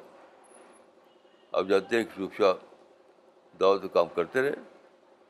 [1.51, 2.45] آپ جانتے ہیں کہ صوفیہ
[3.59, 4.55] دعوت کا کام کرتے رہے،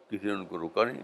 [0.09, 1.03] کسی نے ان کو روکا نہیں۔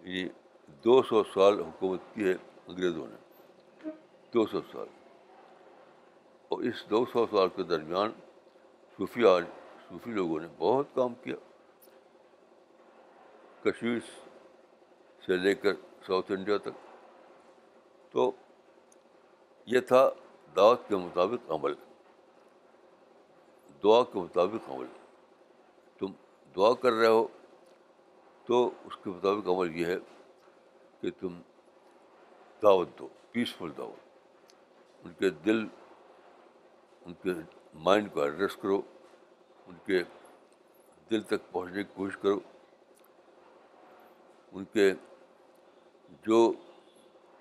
[0.00, 0.28] یہ
[0.66, 2.34] دو سو سال حکومت کی ہے
[2.66, 3.16] انگریزوں نے۔
[4.34, 4.99] دو سو سال۔
[6.50, 8.12] اور اس دو سو سال کے درمیان
[8.96, 9.44] صوفی آج
[9.88, 11.34] صوفی لوگوں نے بہت کام کیا۔
[13.64, 13.98] کشمیر
[15.26, 15.72] سے لے کر
[16.06, 16.96] ساؤتھ انڈیا تک۔
[18.10, 18.32] تو
[19.66, 20.10] یہ تھا
[20.56, 21.74] دعوت کے مطابق عمل۔
[23.82, 24.86] دعا کے مطابق عمل۔
[25.98, 26.06] تم
[26.56, 27.28] دعا کر رہے ہو
[28.44, 29.96] تو اس کے مطابق عمل یہ ہے
[31.00, 31.40] کہ تم
[32.62, 34.08] دعوت دو پیسفل دعوت۔
[35.04, 35.66] ان کے دل
[37.06, 37.30] ان کے
[37.74, 38.82] مائنڈ کو ایڈریس کرو،
[39.66, 40.02] ان کے
[41.10, 42.38] دل تک پہنچنے کی کوشش کرو۔
[44.52, 44.92] ان کے
[46.26, 46.52] جو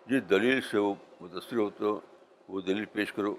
[0.08, 2.00] جس دلیل سے وہ متاثر ہوتے ہو،
[2.48, 3.36] وہ دلیل پیش کرو۔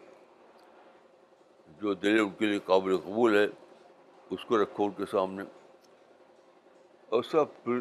[1.78, 3.46] جو دلیل ان کے لیے قابل قبول ہے،
[4.30, 5.42] اس کو رکھو ان کے سامنے۔
[7.08, 7.80] اور سب پھر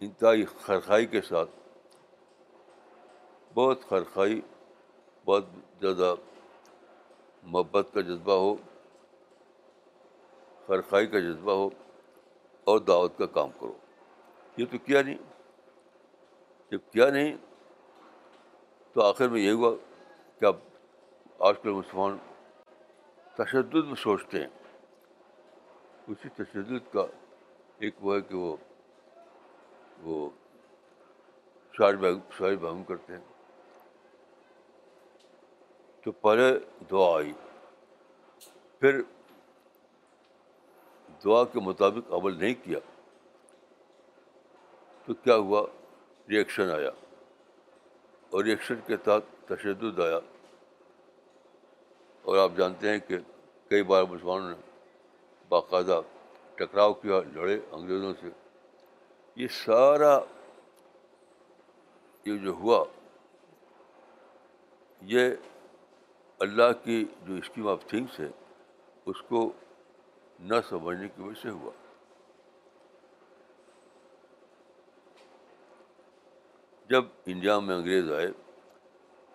[0.00, 1.50] انتہائی خرخائی کے ساتھ،
[3.54, 4.40] بہت خرخائی،
[5.24, 5.44] بہت
[5.80, 6.14] زیادہ
[7.46, 8.54] محبت کا جذبہ ہو
[10.66, 11.70] خرخائی کا جذبہ ہو
[12.64, 13.72] اور دعوت کا کام کرو۔
[14.56, 15.18] یہ تو کیا نہیں؟
[16.70, 17.36] جب کیا نہیں
[18.92, 19.70] تو آخر میں یہ ہوا
[20.40, 20.56] کہ اب
[21.38, 22.18] آج کل مسلمان
[23.34, 24.48] تشدد میں سوچتے ہیں۔
[26.08, 27.06] اسی تشدد کا
[27.78, 28.56] ایک وہ ہے کہ وہ
[30.02, 30.30] وہ
[31.72, 31.94] شاعر
[32.38, 33.35] شاعر بہم کرتے ہیں۔
[36.06, 36.44] تو پہلے
[36.90, 37.32] دعا آئی
[38.82, 39.00] پھر
[41.24, 42.78] دعا کے مطابق عمل نہیں کیا
[45.08, 45.62] تو کیا ہوا
[46.28, 46.90] ریئیکشن آیا
[48.32, 50.18] اور ریئیکشن کے تحت تشدد آیا
[52.24, 53.18] اور آپ جانتے ہیں کہ
[53.70, 54.54] کئی بار مسلمانوں نے
[55.50, 56.00] باقاعدہ
[56.54, 58.30] ٹکراؤ کیا لڑے انگریزوں سے
[59.36, 60.18] یہ سارا
[62.26, 62.84] یہ جو ہوا
[65.02, 65.30] یہ
[66.38, 68.28] اللہ کی جو اسکیم آف تھنگس ہے،
[69.06, 69.52] اس کو
[70.40, 71.70] نہ سمجھنے کی وجہ سے ہوا۔
[76.88, 78.26] جب انڈیا میں انگریز آئے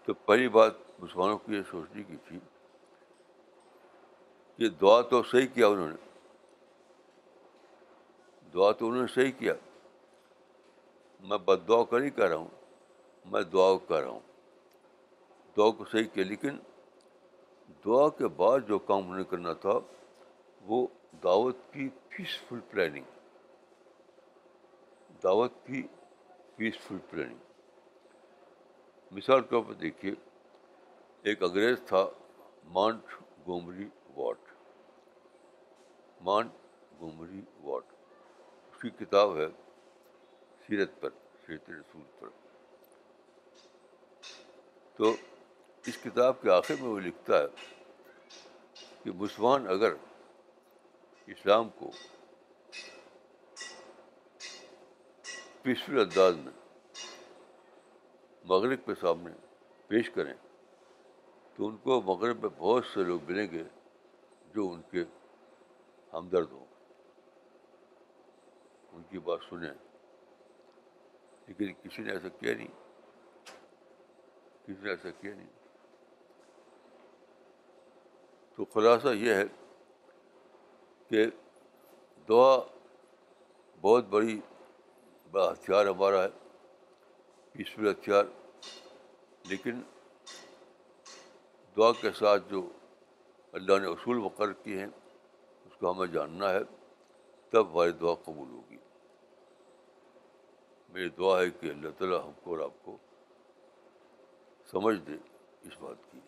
[0.05, 2.39] تو پہلی بات مسلمانوں کو یہ سوچنے کی تھی
[4.57, 5.95] کہ دعا تو صحیح کیا انہوں نے۔
[8.53, 9.53] دعا تو انہوں نے صحیح کیا۔
[11.19, 12.47] میں بد دعا کر ہی کر رہا ہوں،
[13.25, 14.19] میں دعا کر رہا ہوں۔
[15.57, 16.57] دعا کو صحیح کیا، لیکن
[17.85, 19.79] دعا کے بعد جو کام انہوں نے کرنا تھا،
[20.61, 20.87] وہ
[21.23, 23.03] دعوت کی پیسفل پلاننگ
[25.23, 25.87] دعوت کی
[26.55, 27.37] پیسفل پلاننگ
[29.11, 30.13] مثال کے طور پر دیکھیے،
[31.21, 32.05] ایک انگریز تھا،
[32.65, 33.03] مانٹ
[33.47, 34.37] گومری واٹ.
[36.21, 36.51] مانٹ
[36.99, 37.83] گومری واٹ.
[38.71, 39.47] اس کی کتاب ہے
[40.67, 41.09] سیرت پر،
[41.45, 42.27] سیرت رسول پر.
[44.95, 45.13] تو
[45.85, 47.45] اس کتاب کے آخر میں وہ لکھتا ہے
[49.03, 49.93] کہ مسلمان اگر
[51.27, 51.91] اسلام کو
[55.61, 56.51] پیسفل انداز میں
[58.43, 59.33] مغرب کے سامنے
[59.87, 60.33] پیش کریں،
[61.55, 63.63] تو ان کو مغرب میں بہت سے لوگ ملیں گے
[64.53, 65.03] جو ان کے
[66.13, 66.65] ہمدرد ہوں۔
[68.91, 69.73] ان کی بات سنیں۔
[71.47, 72.67] لیکن کسی نے ایسا کیا نہیں،
[74.63, 75.60] کسی نے ایسا کیا نہیں۔
[78.57, 79.43] تو خلاصہ یہ ہے
[81.09, 81.25] کہ
[82.29, 82.57] دعا
[83.81, 84.39] بہت بڑی
[85.31, 86.29] بڑا ہتھیار ہمارا ہے
[87.53, 88.25] پیسفل ہتھیار،
[89.45, 89.81] لیکن
[91.77, 92.61] دعا کے ساتھ جو
[93.53, 94.91] اللہ نے اصول مقرر کیے ہیں،
[95.65, 96.63] اس کو ہمیں جاننا ہے،
[97.53, 98.77] تب ہماری دعا قبول ہوگی۔
[100.89, 102.97] میری دعا ہے کہ اللہ تعالیٰ ہم کو اور آپ کو
[104.71, 105.17] سمجھ دے
[105.67, 106.19] اس بات کی۔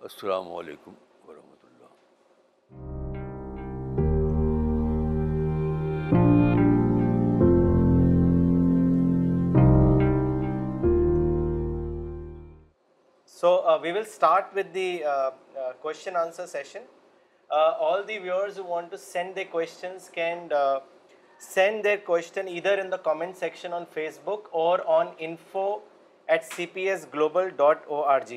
[0.00, 0.94] السلام علیکم
[1.28, 1.57] ورحمۃ
[13.82, 16.82] we will start with the uh, uh, question answer session.
[17.50, 20.80] Uh, all the viewers who want to send their questions can uh,
[21.38, 25.82] send their question either in the comment section on Facebook or on info
[26.28, 28.32] at cpsglobal.org.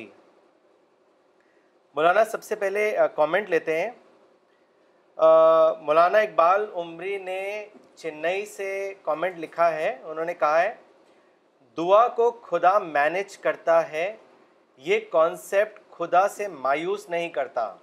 [1.94, 3.90] مولانا سب سے پہلے comment لیتے ہیں
[5.86, 7.42] مولانا اقبال عمری نے
[7.96, 8.72] چنئی سے
[9.04, 10.72] comment لکھا ہے انہوں نے کہا ہے
[11.78, 14.14] دعا کو خدا مینج کرتا ہے
[14.76, 17.74] یہ کانسیپٹ خدا سے مایوس نہیں کرتا۔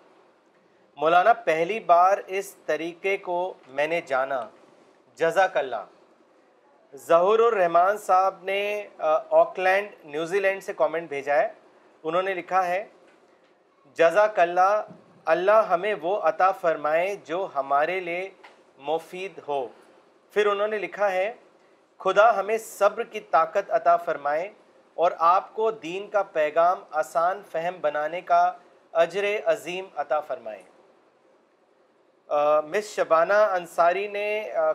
[0.95, 4.49] مولانا، پہلی بار اس طریقے کو میں نے جانا۔
[5.15, 5.85] جزاک اللہ۔
[6.95, 8.87] ظہور الرحمان صاحب نے
[9.31, 11.53] آکلینڈ نیوزی لینڈ سے کامنٹ بھیجا ہے۔
[12.03, 12.85] انہوں نے لکھا ہے،
[13.93, 14.85] جزاک اللہ
[15.25, 18.29] اللہ ہمیں وہ عطا فرمائے جو ہمارے لیے
[18.77, 19.67] مفید ہو۔
[20.31, 21.33] پھر انہوں نے لکھا ہے،
[21.97, 24.51] خدا ہمیں صبر کی طاقت عطا فرمائے۔
[24.99, 28.41] اور آپ کو دین کا پیغام آسان فہم بنانے کا
[28.93, 30.63] اجر عظیم عطا فرمائے۔
[32.65, 34.27] مس شبانہ انصاری نے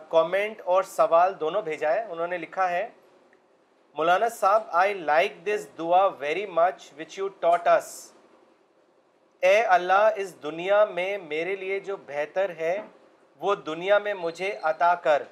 [0.09, 2.87] کامنٹ اور سوال دونوں بھیجا ہے۔ انہوں نے لکھا ہے،
[3.95, 7.89] مولانا صاحب آئی لائک دس دعا very much which you taught us
[9.41, 12.75] اے اللہ، اس دنیا میں میرے لیے جو بہتر ہے،
[13.39, 15.23] وہ دنیا میں مجھے عطا کر۔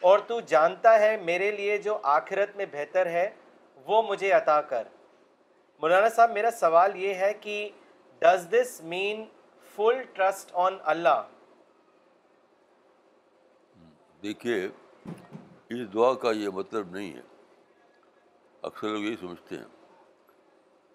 [0.00, 3.28] اور تو جانتا ہے، میرے لیے جو آخرت میں بہتر ہے
[3.86, 4.88] وہ مجھے عطا کر۔
[5.78, 7.70] مولانا صاحب، میرا سوال یہ ہے کہ
[8.18, 9.24] does this man
[9.76, 11.28] full trust on اللہ
[14.22, 14.68] دیکھیے،
[15.68, 17.20] اس دعا کا یہ مطلب نہیں ہے۔
[18.62, 19.64] اکثر لوگ یہی سمجھتے ہیں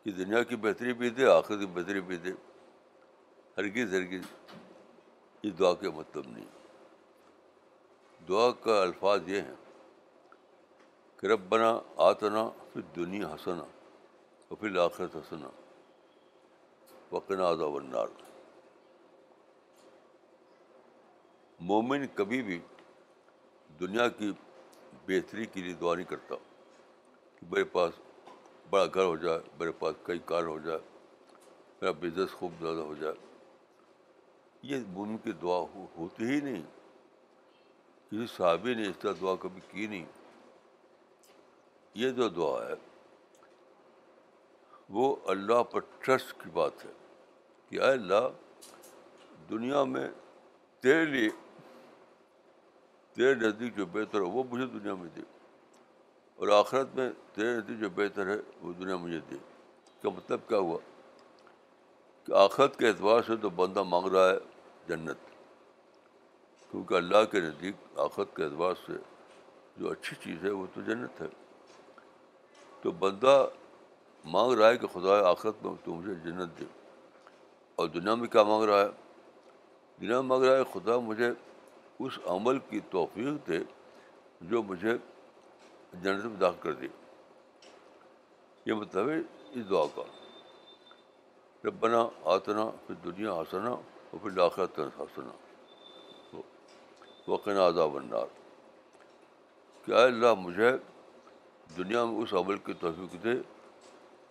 [0.04, 2.30] کہ دنیا کی بہتری بھی دے آخر کی بہتری بھی دے۔
[3.58, 4.26] ہرگز ہرگز
[5.42, 6.46] اس دعا کا مطلب نہیں۔
[8.28, 9.56] دعا کا الفاظ یہ ہیں۔
[11.18, 13.64] کہ ربنا آتنا پھر دنیا ہنسنا
[14.48, 15.50] اور پھر آخرت ہنسنا
[17.12, 18.08] وقنا عذاب النار۔
[21.60, 22.60] مومن کبھی بھی
[23.80, 24.32] دنیا کی
[25.08, 26.36] بہتری کے لیے دعا نہیں کرتا
[27.40, 27.94] کہ میرے پاس
[28.70, 30.80] بڑا گھر ہو جائے، میرے پاس کئی کار ہو جائے،
[31.82, 33.16] میرا بزنس خوب زیادہ ہو جائے۔
[34.62, 35.60] یہ مومن کی دعا
[35.98, 36.62] ہوتی ہی نہیں۔
[38.12, 40.06] کسی صحابی نے اس طرح دعا کبھی کی نہیں۔
[41.98, 42.74] یہ جو دعا ہے،
[44.90, 46.92] وہ اللہ پر ٹرسٹ کی بات ہے
[47.70, 48.30] کہ اے اللہ،
[49.50, 50.10] دنیا میں
[50.80, 51.30] تیرے لیے
[53.14, 55.22] تیرے نزدیک جو بہتر ہو وہ مجھے دنیا میں دے۔
[56.36, 60.40] اور آخرت میں تیرے نزدیک جو بہتر ہے، وہ دنیا مجھے دے۔ اس کا مطلب
[60.48, 60.80] کیا ہوا؟
[62.24, 64.38] کہ آخرت کے اعتبار سے تو بندہ مانگ رہا ہے
[64.88, 65.18] جنت،
[66.72, 68.94] کیونکہ اللہ کے نزدیک آخرت کے اعتبار سے
[69.78, 71.47] جو اچھی چیز ہے، وہ تو جنت ہے۔
[72.82, 73.48] تو بندہ
[74.26, 76.66] مانگ رہا ہے کہ خدا آخرت میں تو مجھے جنت دے۔
[77.76, 78.88] اور دنیا میں کیا مانگ رہا ہے؟
[80.02, 81.30] دنیا میں مانگ رہا ہے خدا مجھے
[82.00, 83.60] اس عمل کی توفیق دے
[84.42, 84.94] جو مجھے
[85.94, 86.88] جنت میں داخل کر دے۔
[88.66, 89.18] یہ مطلب ہے
[89.52, 90.02] اس دعا کا۔
[91.66, 95.34] ربنا آتنا پھر دنیا ہنسنا اور پھر آخرت ہنسنا
[97.28, 98.26] وقنا عذاب النار۔
[99.86, 100.72] کیا اللہ مجھے
[101.78, 103.34] دنیا میں اس عمل کی توفیق دے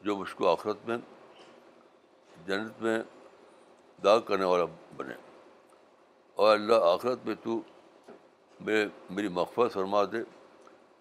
[0.03, 0.97] جو مجھ کو آخرت میں،
[2.47, 3.03] جنت میں
[4.05, 4.65] داغ کرنے والا
[4.97, 5.15] بنے۔
[6.35, 7.61] اور اللہ آخرت میں تو
[8.61, 10.19] میرے، میری مغفرت فرما دے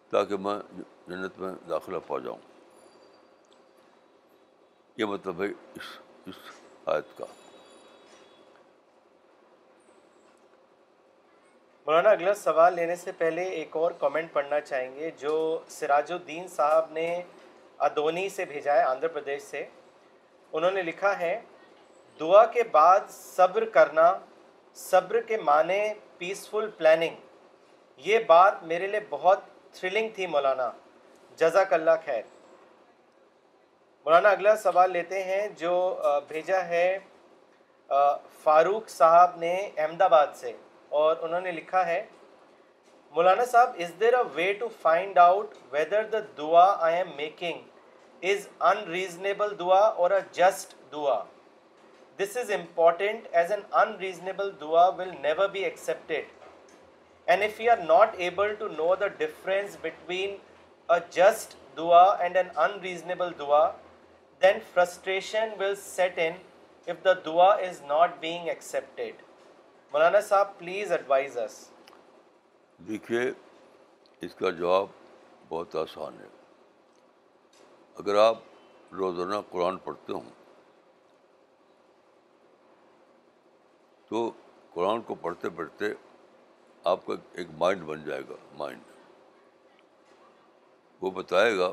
[0.10, 0.60] تاکہ میں
[1.08, 2.38] جنت میں داخلہ پا جاؤں۔
[4.98, 6.36] یہ مطلب ہے اس اس
[6.86, 7.26] آیت کا۔
[11.88, 15.36] مولانا، اگلا سوال لینے سے پہلے ایک اور کامنٹ پڑھنا چاہیں گے، جو
[15.70, 17.22] سراج الدین صاحب نے
[17.88, 19.66] ادونی سے بھیجا ہے آندھر پردیش سے۔
[20.54, 21.40] انہوں نے لکھا ہے،
[22.20, 24.08] دعا کے بعد صبر کرنا،
[24.76, 25.82] صبر کے معنی
[26.18, 27.16] پیسفل پلاننگ
[27.98, 29.40] یہ بات میرے لیے بہت
[29.74, 30.72] تھرلنگ تھی مولانا۔
[31.38, 32.22] جزاک اللہ خیر۔
[34.06, 35.74] مولانا، اگلا سوال لیتے ہیں، جو
[36.28, 36.98] بھیجا ہے
[38.44, 40.52] فاروق صاحب نے احمد آباد سے۔
[41.00, 42.06] اور انہوں نے لکھا ہے،
[43.14, 47.60] مولانا صاحب is there a way to find out whether the دعا I am making
[48.24, 48.48] is
[48.92, 51.20] unreasonable دعا اور اے جسٹ دعا
[52.20, 53.62] this is important as an
[54.02, 56.26] unreasonable دعا will never be accepted
[57.28, 60.36] and if you are not able to know the difference between
[60.90, 63.66] a just دعا and an unreasonable دعا
[64.42, 66.38] then frustration will set in
[66.88, 69.22] if the دعا is not being accepted
[69.96, 71.54] مولانا صاحب please advise us
[72.88, 73.20] دیکھیے،
[74.22, 74.88] اس کا جواب
[75.50, 76.26] بہت آسان ہے۔
[77.96, 78.38] اگر آپ
[78.94, 80.30] روزانہ قرآن پڑھتے ہوں،
[84.10, 84.32] تو
[84.74, 85.86] قرآن کو پڑھتے پڑھتے
[86.84, 88.82] آپ کا ایک مائنڈ بن جائے گا مائنڈ
[91.02, 91.72] وہ بتائے گا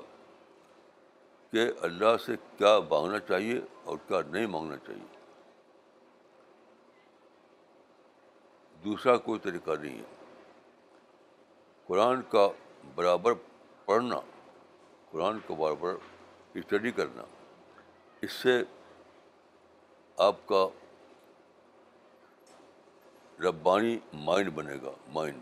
[1.50, 5.21] کہ اللہ سے کیا مانگنا چاہیے اور کیا نہیں مانگنا چاہیے۔
[8.84, 10.24] دوسرا کوئی طریقہ نہیں ہے۔
[11.86, 12.48] قرآن کا
[12.94, 13.32] برابر
[13.84, 14.20] پڑھنا،
[15.10, 15.94] قرآن کو برابر
[16.54, 17.24] اسٹڈی کرنا،
[18.20, 18.62] اس سے
[20.16, 20.66] آپ کا
[23.40, 25.40] ربانی مائنڈ بنے گا مائنڈ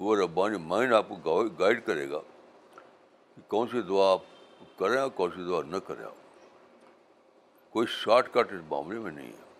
[0.00, 2.20] وہ ربانی مائنڈ آپ کو گائڈ کرے گا
[3.34, 4.22] کہ کون سی دعا آپ
[4.78, 6.14] کریں اور کون سی دعا نہ کریں آپ۔
[7.70, 9.53] کوئی شارٹ کٹ اس معاملے میں نہیں ہے۔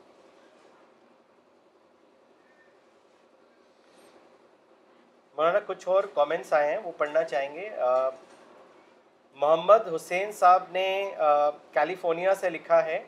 [5.37, 7.69] مولانا، کچھ اور کامنٹس آئے ہیں، وہ پڑھنا چاہیں گے۔
[9.39, 10.89] محمد حسین صاحب نے
[11.73, 13.03] کیلیفورنیا سے لکھا ہے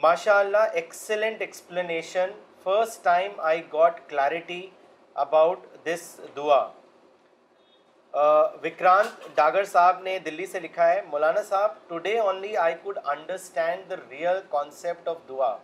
[0.00, 2.30] ماشاء اللہ excellent explanation
[2.62, 4.66] first time I got clarity
[5.16, 6.04] about this
[6.36, 6.66] دعا
[8.62, 13.88] وکرانت ڈاگر صاحب نے دلی سے لکھا ہے، مولانا صاحب today only I could understand
[13.90, 15.54] the real concept of دعا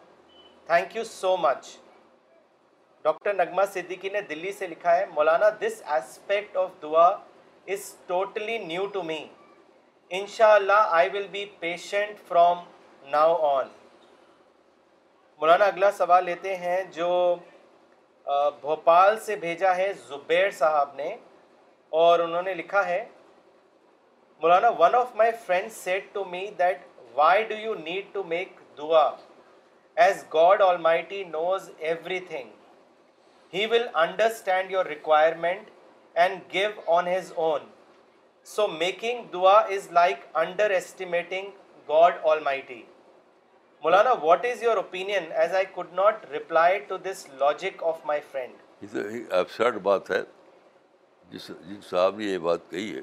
[0.68, 1.76] thank you so much
[3.04, 7.06] doctor نغمہ صدیقی نے دلی سے لکھا ہے، مولانا دس ایسپیکٹ آف دعا
[7.72, 9.24] is totally new to me
[10.10, 12.58] ان شاء اللہ I will be patient from
[13.10, 13.68] now on
[15.40, 17.36] مولانا، اگلا سوال لیتے ہیں، جو
[18.60, 21.16] بھوپال سے بھیجا ہے زبیر صاحب نے،
[21.92, 23.04] اور انہوں نے لکھا ہے،
[24.42, 28.60] مولانا one of my friend said to me that why do you need to make
[28.78, 29.08] دعا
[29.96, 31.70] as God almighty knows
[32.28, 32.50] everything
[33.52, 35.70] he will understand your requirement
[36.14, 37.66] and give on his own
[38.46, 40.24] so making دعا is like
[40.70, 41.50] underestimating
[41.88, 42.82] God almighty
[43.82, 48.20] Maulana what is your opinion as I could not reply to this logic of my
[48.30, 50.22] friend یہ تو absurd بات ہے
[51.28, 53.00] جس جن صاحب نے یہ بات کہی ہے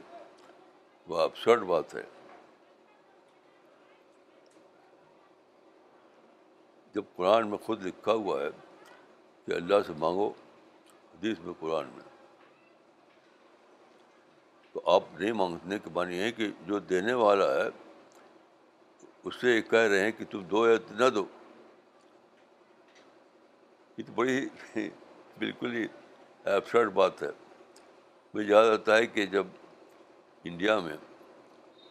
[1.07, 2.01] وہ ایبسرڈ بات ہے
[6.95, 8.49] جب قرآن میں خود لکھا ہوا ہے
[9.45, 10.29] کہ اللہ سے مانگو
[11.13, 12.03] حدیث میں، قرآن میں۔
[14.73, 17.69] تو آپ نہیں مانگنے کے معنی ہے کہ جو دینے والا ہے
[19.23, 21.25] اس سے یہ کہہ رہے ہیں کہ تم دو یا نہ دو۔
[23.97, 24.47] یہ تو بڑی
[25.37, 25.87] بالکل ہی
[26.43, 27.27] ایبسرڈ بات ہے۔
[28.33, 29.47] مجھے یاد آتا ہے کہ جب
[30.43, 30.97] انڈیا میں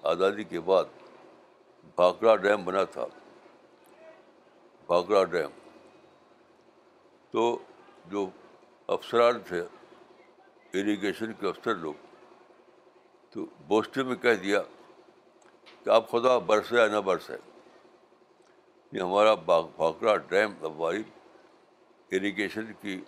[0.03, 0.85] آزادی کے بعد
[1.95, 3.07] بھاکرا ڈیم بنا تھا
[4.87, 5.64] بھاکرا ڈیم۔
[7.35, 7.59] تو
[8.07, 8.31] جو
[8.87, 9.61] افسران تھے
[10.75, 11.95] اریگیشن کے افسر لوگ،
[13.31, 14.63] تو بوسٹے میں کہہ دیا
[15.85, 17.37] کہ آپ خدا برسے یا نہ برسے
[18.93, 21.03] یہ ہمارا بھاکرا ڈیم ہماری
[22.11, 23.01] اریگیشن کی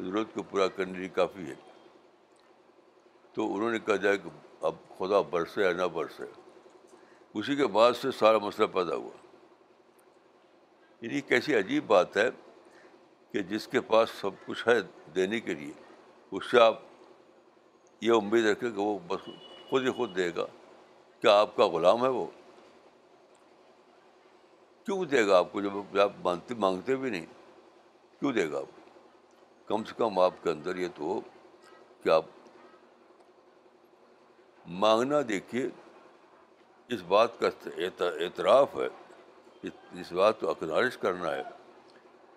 [0.00, 1.54] ضرورت کو پورا کرنے کے لیے کافی ہے۔
[3.32, 4.28] تو انہوں نے کہا جائے کہ
[4.60, 6.24] اب خدا برسے یا نہ برسے
[7.34, 9.26] اسی کے بعد سے سارا مسئلہ پیدا ہوا۔
[11.00, 12.30] یعنی کیسی عجیب بات ہے
[13.32, 14.74] کہ جس کے پاس سب کچھ ہے
[15.14, 15.72] دینے کے لیے،
[16.30, 16.82] اس سے آپ
[18.00, 19.28] یہ امید رکھیں کہ وہ بس
[19.68, 20.46] خود ہی خود دے گا۔
[21.20, 22.26] کیا آپ کا غلام ہے وہ؟
[24.84, 27.26] کیوں دے گا آپ کو جب آپ مانگتے مانگتے بھی نہیں؟
[28.18, 28.80] کیوں دے گا آپ
[29.68, 31.20] کم سے کم آپ کے اندر یہ تو ہو
[32.02, 32.24] کہ آپ
[34.66, 35.68] مانگنا دیکھیے،
[36.88, 37.48] اس بات کا
[37.98, 39.68] اعتراف ہے،
[40.00, 41.59] اس بات کو اکنالج کرنا ہے۔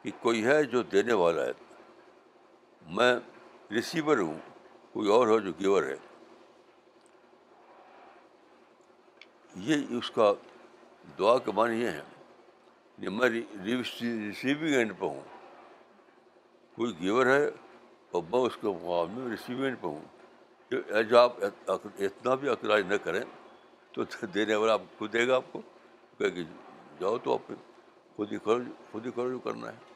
[0.04, 1.52] کہ کوئی ہے جو دینے والا ہے۔
[2.82, 3.16] میں
[3.72, 4.40] ریسیور ہوں،
[4.94, 5.96] کوئی اور ہو جو گیور ہے۔
[9.56, 10.34] یہ اس کا
[11.20, 12.02] دعا کا معنی یہ ہے
[13.02, 15.22] کہ میں ریسیونگ اینڈ پہ ہوں۔
[16.76, 17.48] کوئی گیور ہے
[18.12, 18.68] اور میں اس کے
[19.12, 20.02] میں ریسیونگ اینڈ پہ ہوں۔
[21.04, 21.34] جو آپ
[22.00, 23.22] اتنا بھی اقلاج نہ کریں
[23.92, 25.62] تو دینے والا آپ خود دے گا آپ کو۔
[26.18, 26.30] کہ
[27.00, 27.54] جاؤ تو آپ
[28.16, 28.60] خود ہی کرو
[28.92, 29.93] خود ہی کرو جو کرنا ہے۔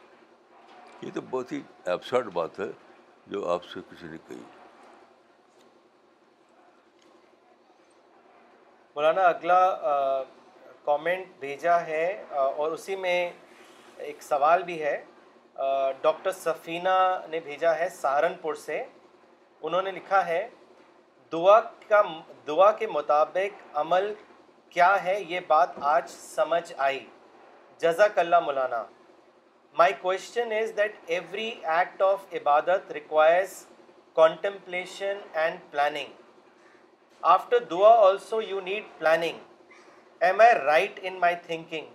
[1.02, 2.66] یہ تو بہت ہی ایبسرڈ بات ہے
[3.28, 4.44] جو آپ سے کسی نے کہی۔
[8.96, 9.78] مولانا، اگلا
[10.86, 13.32] کامنٹ بھیجا ہے اور اسی میں
[13.98, 15.06] ایک سوال بھی ہے۔
[16.02, 18.84] ڈاکٹر سفینہ نے بھیجا ہے سہارنپور سے۔
[19.62, 20.50] انہوں نے لکھا ہے،
[21.32, 22.02] دعا کا،
[22.48, 24.14] دعا کے مطابق عمل
[24.70, 27.06] کیا ہے؟ یہ بات آج سمجھ آئی۔
[27.78, 28.84] جزاک اللہ مولانا۔
[29.78, 33.66] My question is that every act of عبادت requires
[34.14, 36.14] contemplation and planning
[37.22, 39.40] after دعا also you need planning
[40.20, 41.86] am I right in my thinking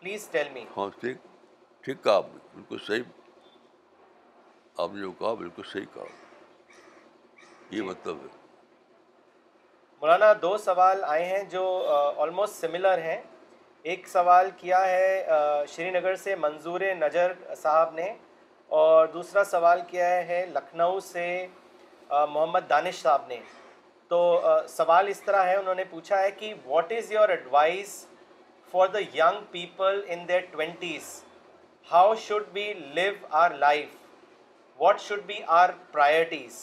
[0.00, 1.16] please tell me ہاں ٹھیک
[1.80, 3.02] ٹھیک کہا آپ نے بالکل صحیح۔
[4.76, 6.04] آپ نے جو کہا بالکل صحیح کہا۔
[7.70, 8.28] یہ مطلب ہے۔
[10.00, 13.22] مولانا دو سوال آئے ہیں جو آلموسٹ سملر ہیں۔
[13.90, 15.26] ایک سوال کیا ہے
[15.72, 18.06] شری نگر سے منظور نجر صاحب نے،
[18.70, 21.26] اور دوسرا سوال کیا ہے، لکھنؤ سے
[22.10, 23.38] محمد دانش صاحب نے۔
[24.10, 24.18] تو
[24.68, 27.94] سوال اس طرح ہے، انہوں نے پوچھا ہے کہ what is your advice
[28.72, 31.14] for the young people in their twenties
[31.86, 33.96] how should we live our life
[34.78, 36.58] what should be our priorities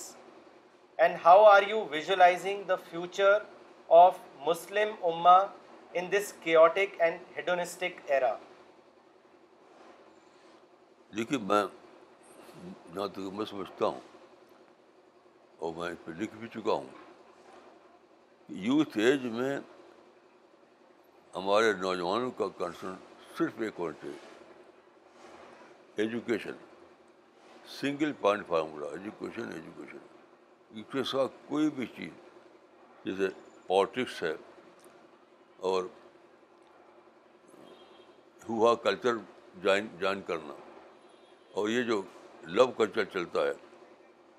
[1.00, 3.38] and how are you visualizing the future
[4.04, 5.38] of Muslim ummah
[5.94, 8.34] in this chaotic and hedonistic era
[11.12, 11.64] دیکھیے، میں
[12.94, 14.00] جہاں تک میں سمجھتا ہوں
[15.58, 16.88] اور میں اس پہ لکھ بھی چکا ہوں
[18.50, 19.58] یوتھ ایج میں
[21.34, 22.96] ہمارے نوجوانوں کا کنسرن
[23.38, 24.18] صرف ایک ہونا چاہیے
[26.04, 26.56] education
[27.80, 29.98] single point formula education education
[30.72, 32.12] اس کے ساتھ کوئی بھی چیز،
[33.06, 33.28] جیسے
[33.68, 34.34] پالیٹکس ہے
[35.64, 35.84] اور
[38.50, 39.16] ہوا کلچر
[39.56, 40.54] جوائن جوائن کرنا۔
[41.52, 42.02] اور یہ جو
[42.44, 43.52] لو کلچر چلتا ہے،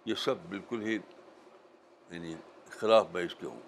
[0.05, 0.99] یہ سب بالکل ہی
[2.11, 2.35] یعنی
[2.69, 3.61] خلاف میں اس کے ہوں۔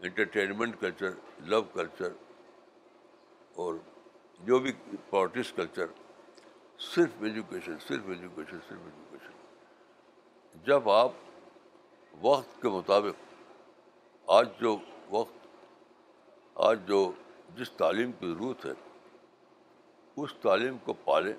[0.00, 2.12] انٹرٹینمنٹ کلچر لو کلچر
[3.54, 3.74] اور
[4.40, 4.72] جو بھی
[5.10, 5.86] پالیٹکس کلچر
[6.78, 9.32] صرف ایجوکیشن صرف ایجوکیشن صرف ایجوکیشن
[10.64, 11.12] جب آپ
[12.20, 13.34] وقت کے مطابق،
[14.26, 14.78] آج جو
[15.10, 15.41] وقت
[16.62, 17.12] آج جو
[17.56, 18.70] جس تعلیم کی ضرورت ہے،
[20.16, 21.32] اس تعلیم کو پالیں،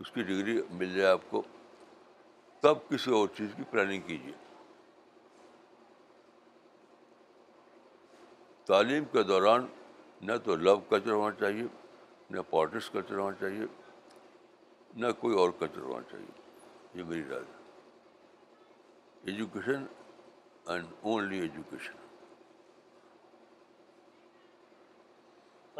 [0.00, 1.42] اس کی ڈگری مل جائے آپ کو،
[2.60, 4.32] تب کسی اور چیز کی پلاننگ کیجیے۔
[8.64, 9.66] تعلیم کے دوران
[10.22, 11.64] نہ تو لو کلچر ہونا چاہیے،
[12.30, 13.64] نہ پالیٹکس کلچر ہونا چاہیے،
[14.94, 16.40] نہ کوئی اور کلچر ہونا چاہیے۔
[16.94, 17.80] یہ میری رائے ہے۔
[19.22, 19.84] ایجوکیشن
[20.66, 22.11] اینڈ اونلی ایجوکیشن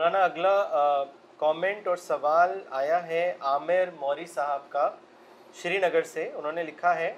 [0.03, 1.05] مولانا، اگلا
[1.38, 4.88] کامنٹ اور سوال آیا ہے عامر موری صاحب کا،
[5.61, 7.12] شری نگر سے، انہوں نے لکھا ہے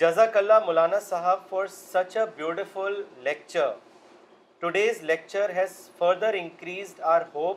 [0.00, 3.72] جزاک اللہ مولانا صاحب for such a beautiful lecture
[4.62, 7.56] today's lecture has further increased our hope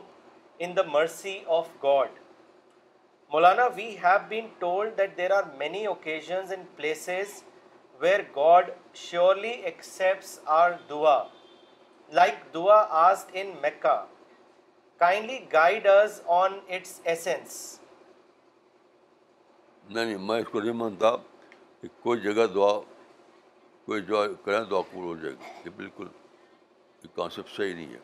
[0.58, 2.18] in the mercy of God
[3.32, 7.42] Maulana we have been told that there are many occasions and places
[8.00, 8.70] where God
[9.04, 11.18] surely accepts our دعا
[12.12, 14.04] like dua asked in Mecca.
[15.00, 17.54] Kindly guide us on its essence.
[19.84, 21.10] نہیں نہیں میں اس کو نہیں مانتا
[21.82, 22.72] کہ کوئی جگہ دعا،
[23.88, 26.06] کوئی دعا کریں دعا قبول ہو جائے گی یہ بالکل
[27.02, 27.98] یہ کانسیپٹ صحیح نہیں ہے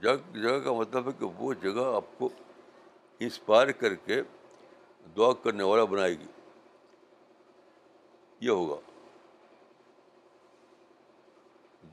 [0.00, 2.28] جگہ جگہ کا مطلب ہے کہ وہ جگہ آپ کو
[3.20, 4.20] انسپائر کر کے
[5.16, 6.32] دعا کرنے والا بنائے گی
[8.40, 8.80] یہ ہوگا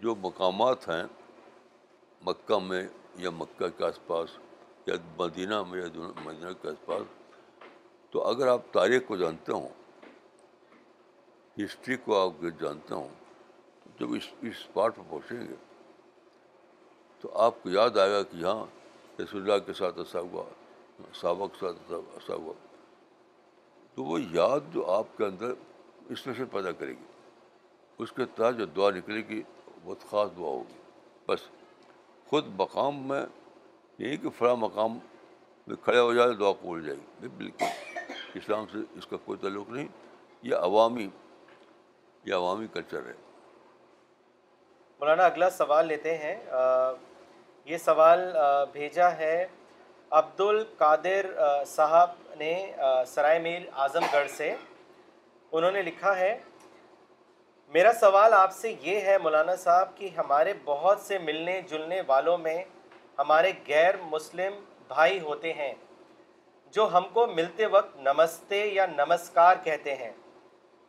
[0.02, 1.04] جو مقامات ہیں،
[2.22, 4.38] مکہ میں یا مکہ کے آس پاس
[4.86, 5.88] یا مدینہ میں یا
[6.24, 7.34] مدینہ کے آس پاس،
[8.12, 9.70] تو اگر آپ تاریخ کو جانتے ہوں،
[11.58, 13.10] ہسٹری کو آپ جانتے ہوں،
[14.00, 15.56] جب اس اس اسپاٹ پہ پہنچیں گے،
[17.20, 18.66] تو آپ کو یاد آئے گا کہ یہاں
[19.22, 20.44] رسول اللہ کے ساتھ ایسا ہوا،
[21.14, 22.54] صحابہ کے ساتھ ایسا ہوا۔
[23.96, 25.54] تو وہ یاد جو آپ کے اندر
[26.10, 27.06] اسپیشل پیدا کرے گی۔
[27.98, 29.44] اس کے تحت جو دعا نکلے گی
[29.84, 30.74] بہت خاص دعا ہوگی۔
[31.28, 31.40] بس،
[32.28, 33.26] خود مقام میں
[33.98, 34.98] یہی کہ فلاں مقام
[35.68, 37.66] میں کھڑے ہو جائے دعا قبول جائے۔ گی بالکل۔
[38.34, 39.88] اسلام سے اس کا کوئی تعلق نہیں،
[40.42, 41.08] یہ عوامی
[42.26, 43.14] یہ عوامی کلچر ہے۔
[45.00, 46.46] مولانا، اگلا سوال لیتے ہیں۔
[47.66, 48.34] یہ سوال
[48.72, 49.48] بھیجا ہے۔
[50.10, 51.26] عبد القادر
[51.68, 52.10] صاحب
[52.40, 52.76] نے
[53.08, 54.56] سرائے میل اعظم گڑھ سے،
[55.52, 56.40] انہوں نے لکھا ہے
[57.74, 62.38] میرا سوال آپ سے یہ ہے مولانا صاحب کہ ہمارے بہت سے ملنے جلنے والوں
[62.38, 62.64] میں
[63.20, 64.54] ہمارے غیر مسلم
[64.88, 65.74] بھائی ہوتے ہیں
[66.72, 70.12] جو ہم کو ملتے وقت نمستے یا نمسکار کہتے ہیں۔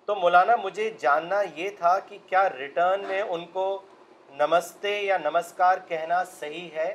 [0.07, 3.83] تو مولانا، مجھے جاننا یہ تھا کہ کیا ریٹرن میں ان کو
[4.31, 6.95] نمستے یا نمسکار کہنا صحیح ہے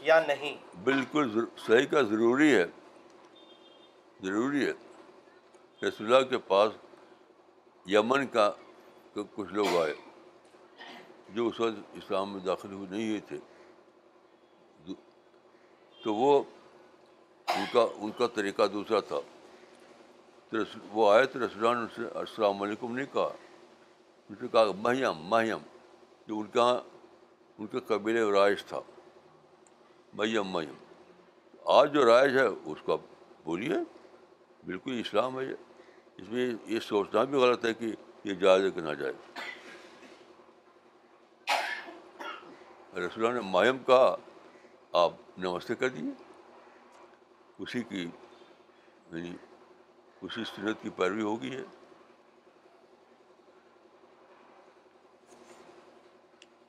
[0.00, 2.64] یا نہیں؟ بالکل صحیح کا ضروری ہے۔
[4.22, 4.72] ضروری ہے۔
[5.88, 6.72] رسول اللہ کے پاس
[7.86, 8.52] یمن کا
[9.24, 9.94] کے کچھ لوگ آئے
[11.28, 13.38] جو اس وقت اسلام میں داخل ہوئے نہیں ہوئے تھے۔
[16.04, 16.42] تو وہ
[17.46, 19.16] ان کا ان کا طریقہ دوسرا تھا۔
[20.50, 20.56] تو
[20.92, 23.36] وہ آئے تو رسول نے السلام علیکم نہیں کہا۔
[24.28, 25.58] ان سے کہا مہیم مہیم۔
[26.26, 26.78] جو ان کا ہاں،
[27.58, 28.80] ان کے قبیلے رائج تھا۔
[30.14, 30.74] میم میم
[31.64, 33.00] آج جو رائج ہے، اس کو آپ
[33.44, 33.74] بولیے۔
[34.66, 35.44] بالکل اسلام ہے
[36.16, 37.86] اس میں یہ سوچنا بھی غلط ہے کہ
[38.28, 39.12] یہ جائز ہے کہ نہ جائے
[43.00, 44.16] رسول اللہ نے ماہم کہا
[44.92, 46.10] آپ نمستے کر دیجیے
[47.58, 48.02] اسی کی
[49.12, 49.36] یعنی
[50.22, 51.62] اسی سنت کی پیروی ہوگی ہے۔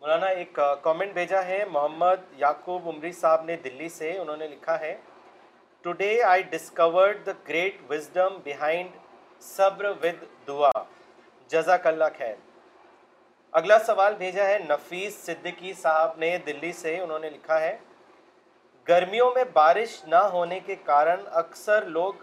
[0.01, 4.79] مولانا، ایک کامنٹ بھیجا ہے۔ محمد یعقوب عمری صاحب نے دلی سے، انہوں نے لکھا
[4.79, 5.01] ہے
[5.81, 8.89] today I discovered the great wisdom behind
[9.39, 10.83] صبر ود دعا.
[11.49, 12.35] جزاک اللہ خیر۔
[13.51, 17.77] اگلا سوال بھیجا ہے نفیس صدیقی صاحب نے دلی سے، انہوں نے لکھا ہے،
[18.87, 22.13] گرمیوں میں بارش نہ ہونے کے کارن اکثر لوگ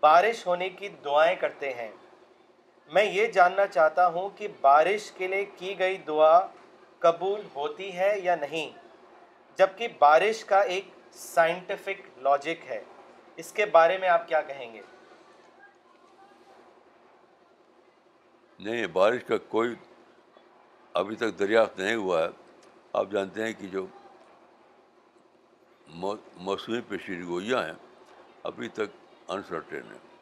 [0.00, 1.90] بارش ہونے کی دعائیں کرتے ہیں۔
[2.92, 6.46] میں یہ جاننا چاہتا ہوں کہ بارش کے لیے کی گئی دعا
[6.98, 8.70] قبول ہوتی ہے یا نہیں،
[9.56, 12.82] جبکہ بارش کا ایک سائنٹیفک لاجک ہے۔
[13.36, 14.80] اس کے بارے میں آپ کیا کہیں گے؟
[18.60, 19.74] نہیں بارش کا کوئی
[20.92, 22.28] ابھی تک دریافت نہیں ہوا ہے۔
[22.92, 23.86] آپ جانتے ہیں کہ جو
[26.36, 27.72] موسمی پیشین گوئیاں ہیں،
[28.42, 30.16] ابھی تک انسرٹین ہیں۔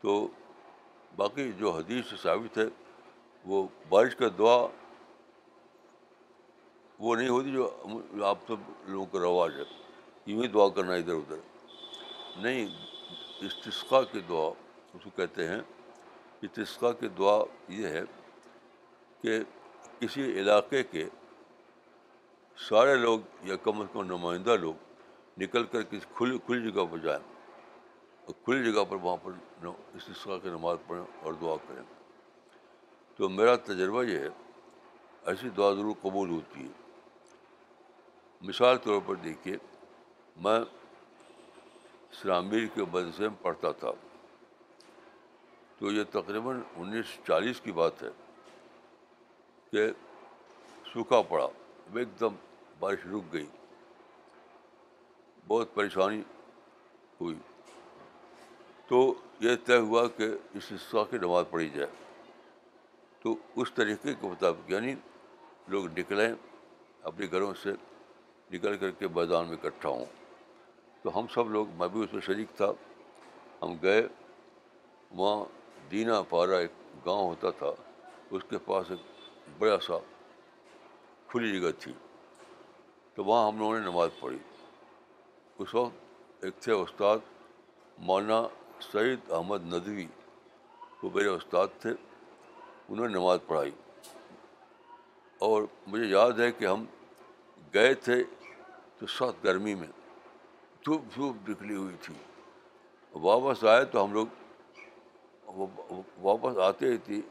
[0.00, 0.28] تو
[1.16, 2.64] باقی جو حدیث سے ثابت ہے،
[3.44, 4.66] وہ بارش کا دعا
[6.98, 7.80] وہ نہیں ہوتی جو
[8.24, 8.56] آپ سب
[8.86, 9.82] لوگوں کا رواج ہے۔
[10.26, 11.36] یوں ہی دعا کرنا ادھر ادھر۔
[12.36, 12.68] نہیں
[13.40, 14.48] استسقا کی دعا،
[14.94, 15.60] اس کو کہتے ہیں
[16.42, 18.02] استسقا کی دعا یہ ہے
[19.22, 19.38] کہ
[19.98, 21.08] کسی علاقے کے
[22.68, 24.74] سارے لوگ یا کم از کم نمائندہ لوگ
[25.38, 27.34] نکل کر کسی کھلی کھلی جگہ پر جائیں
[28.26, 29.32] اور کھلی جگہ پر وہاں پر
[29.62, 31.82] نو- استسقا کی نماز پڑھیں اور دعا کریں۔
[33.16, 34.28] تو میرا تجربہ یہ ہے،
[35.24, 37.00] ایسی دعا ضرور قبول ہوتی ہے۔
[38.40, 39.56] مثال طور پر دیکھیے،
[40.36, 40.60] میں
[42.10, 43.90] اسلامیر کے مدرسے میں پڑھتا تھا۔
[45.80, 48.08] تو یہ تقریباً انیس چالیس کی بات ہے
[49.70, 49.90] کہ
[50.92, 51.48] سوکھا پڑا
[51.96, 52.34] ایک دم
[52.78, 53.46] بارش رک گئی۔
[55.48, 56.22] بہت پریشانی
[57.20, 57.38] ہوئی۔
[58.88, 61.90] تو یہ طے ہوا کہ اس حصہ کی نماز پڑھی جائے۔
[63.22, 64.94] تو اس طریقے کے مطابق یعنی
[65.68, 66.34] لوگ نکلیں،
[67.02, 67.72] اپنے گھروں سے
[68.52, 70.04] نکل کر کے میدان میں اکٹھا ہوں۔
[71.02, 72.72] تو ہم سب لوگ، میں بھی اس میں شریک تھا،
[73.62, 74.08] ہم گئے۔
[75.10, 75.59] وہاں
[75.90, 76.70] دینا پارا ایک
[77.06, 77.70] گاؤں ہوتا تھا،
[78.30, 79.00] اس کے پاس ایک
[79.58, 79.94] بڑا سا
[81.26, 81.92] کھلی جگہ تھی،
[83.14, 84.38] تو وہاں ہم لوگوں نے نماز پڑھی۔
[85.58, 85.96] اس وقت
[86.44, 87.18] ایک تھے استاد
[87.98, 88.48] مولانا
[88.80, 90.06] سعید احمد ندوی،
[91.02, 91.90] وہ میرے استاد تھے،
[92.88, 93.70] انہوں نے نماز پڑھائی۔
[95.38, 96.84] اور مجھے یاد ہے کہ ہم
[97.74, 98.24] گئے تھے
[98.98, 99.88] تو سخت گرمی میں،
[100.84, 102.14] دھوپ دھوپ نکلی ہوئی تھی۔
[103.14, 104.26] واپس آئے تو ہم لوگ
[106.20, 107.22] واپس آتے ہی تھی،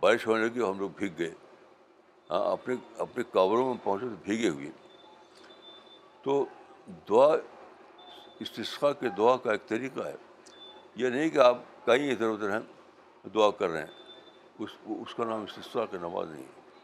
[0.00, 1.34] بارش ہونے لگی، ہم لوگ بھیگ گئے۔
[2.30, 4.70] ہاں اپنے اپنے کابروں میں پہنچے تو بھیگے ہوئے۔
[6.22, 6.44] تو
[7.08, 7.36] دعا
[8.40, 10.14] استسقا کے دعا کا ایک طریقہ ہے۔
[10.94, 12.60] یہ نہیں کہ آپ کہیں ادھر ادھر ہیں،
[13.28, 14.04] دعا کر رہے ہیں۔
[14.58, 16.80] اس اس کا نام استسقا کی نماز نہیں ہے۔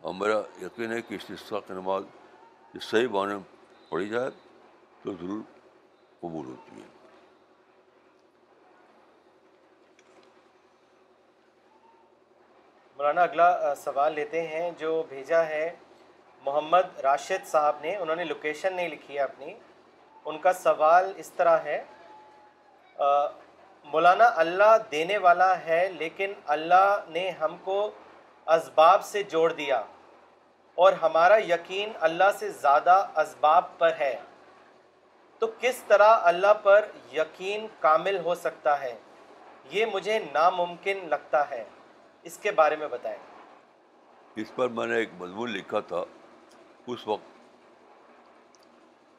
[0.00, 2.04] اور میرا یقین ہے کہ استسقا کی نماز
[2.82, 3.42] صحیح معنی میں
[3.88, 4.30] پڑھی جائے
[5.02, 5.40] تو ضرور
[6.20, 6.99] قبول ہوتی ہے۔
[13.00, 15.70] مولانا، اگلا سوال لیتے ہیں، جو بھیجا ہے
[16.42, 19.54] محمد راشد صاحب نے، انہوں نے لوکیشن نہیں لکھی ہے اپنی،
[20.26, 21.78] ان کا سوال اس طرح ہے
[23.86, 27.78] مولانا، اللہ دینے والا ہے، لیکن اللہ نے ہم کو
[28.46, 29.82] اسباب سے جوڑ دیا،
[30.78, 34.14] اور ہمارا یقین اللہ سے زیادہ اسباب پر ہے،
[35.42, 38.94] تو کس طرح اللہ پر یقین کامل ہو سکتا ہے؟
[39.70, 41.64] یہ مجھے ناممکن لگتا ہے۔
[42.22, 43.18] اس کے بارے میں بتائیں۔
[44.36, 46.04] اس پر میں نے ایک مضمون لکھا تھا۔
[46.86, 47.40] اس وقت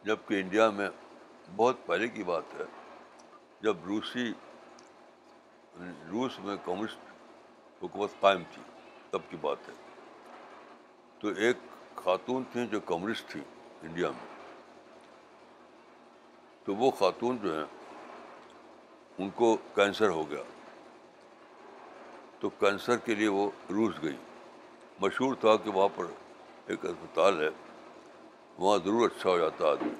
[0.05, 0.89] جبکہ انڈیا میں
[1.55, 2.63] بہت پہلے کی بات ہے،
[3.61, 4.33] جب روسی،
[6.11, 6.97] روس میں کمیونسٹ
[7.83, 8.61] حکومت قائم تھی،
[9.09, 9.73] تب کی بات ہے۔
[11.19, 11.57] تو ایک
[11.95, 13.43] خاتون تھیں جو کمیونسٹ تھیں
[13.81, 14.51] انڈیا میں۔
[16.63, 17.65] تو وہ خاتون جو ہیں،
[19.17, 20.60] ان کو کینسر ہو گیا۔
[22.41, 24.15] تو کینسر کے لیے وہ روس گئی۔
[24.99, 26.05] مشہور تھا کہ وہاں پر
[26.65, 27.49] ایک اسپتال ہے،
[28.57, 29.93] وہاں ضرور اچھا ہو جاتا آدمی۔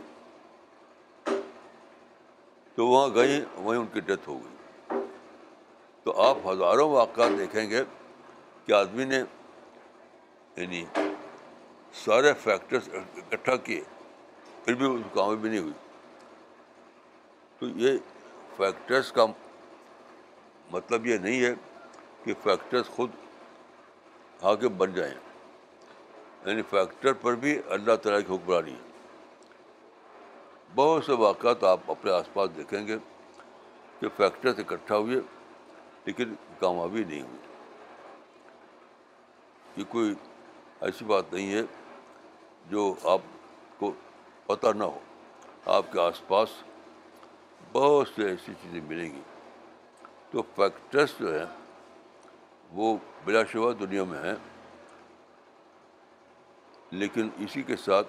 [2.76, 4.56] تو وہاں گئی وہیں ان کی ڈیتھ ہو گئی۔
[6.04, 7.84] تو آپ ہزاروں واقعات دیکھیں گے
[8.66, 9.24] کہ آدمی نے
[10.56, 10.86] یعنی
[11.94, 13.82] سارے فیکٹرس اکٹھا کیے،
[14.66, 15.74] پھر بھی اس کامیابی نہیں ہوئی۔
[17.60, 17.98] تو یہ
[18.58, 19.26] فیکٹرس کا
[20.72, 21.54] مطلب یہ نہیں ہے
[22.24, 23.10] کہ فیکٹرس خود
[24.42, 25.14] آگے بن جائیں۔
[26.46, 28.92] یعنی فیکٹر پر بھی اللہ تعالیٰ کی حکمرانی۔ ہے
[30.76, 32.98] بہت سے واقعات آپ اپنے آس پاس دیکھیں گے
[34.00, 35.20] کہ فیکٹرس اکٹھا ہوئے
[36.06, 37.38] لیکن کامیابی نہیں ہوئی۔
[39.76, 40.16] یہ کوئی
[40.82, 41.62] ایسی بات نہیں ہے
[42.70, 43.22] جو آپ
[43.80, 43.92] کو
[44.46, 45.00] پتہ نہ ہو۔
[45.66, 46.50] آپ کے آس پاس
[47.72, 49.22] بہت سے ایسی چیزیں ملیں گی۔
[50.32, 51.61] تو فیکٹرس جو ہیں
[52.72, 54.36] وہ بلا شبہ دنیا میں ہیں
[56.92, 58.08] لیکن اسی کے ساتھ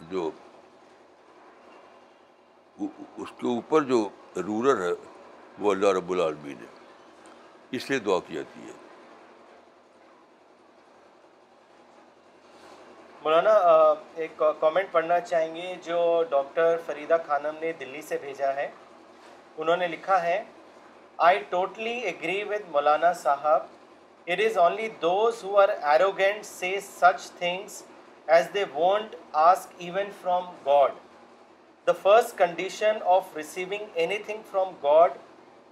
[0.00, 0.30] جو
[3.16, 5.08] اس کے اوپر جو رورر ہے،
[5.58, 6.78] وہ اللہ رب العالمین ہے۔
[7.70, 8.72] اس لیے دعا کی جاتی ہے۔
[13.22, 13.50] مولانا
[14.14, 18.70] ایک کامنٹ پڑھنا چاہیں گے جو ڈاکٹر فریدہ خانم نے دلی سے بھیجا ہے۔
[19.56, 20.44] انہوں نے لکھا ہے
[21.18, 23.62] آئی ٹوٹلی اگری ود مولانا صاحب
[24.26, 27.82] it is only those who are arrogant say such things
[28.26, 30.92] as they won't ask even from God
[31.86, 33.84] the first condition of receiving
[34.26, 35.18] anything from God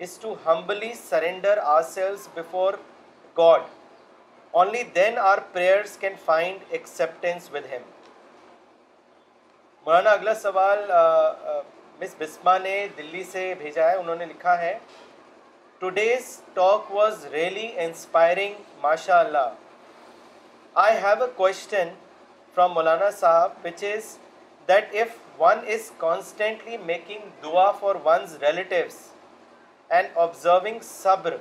[0.01, 1.59] is to humbly surrender
[1.91, 2.75] ourselves before
[3.37, 3.63] God
[4.55, 7.83] only then our prayers can find acceptance with him
[9.87, 10.91] مولانا اگلا سوال
[12.01, 14.79] مس بسما نے دلی سے بھیجا ہے انہوں نے لکھا ہے
[15.83, 19.49] today's talk was really inspiring ماشاء اللہ
[20.75, 21.89] I have a question
[22.57, 24.17] from مولانا صاحب which is
[24.69, 28.99] that if one is constantly making دعا for one's relatives
[29.91, 31.37] and observing صبر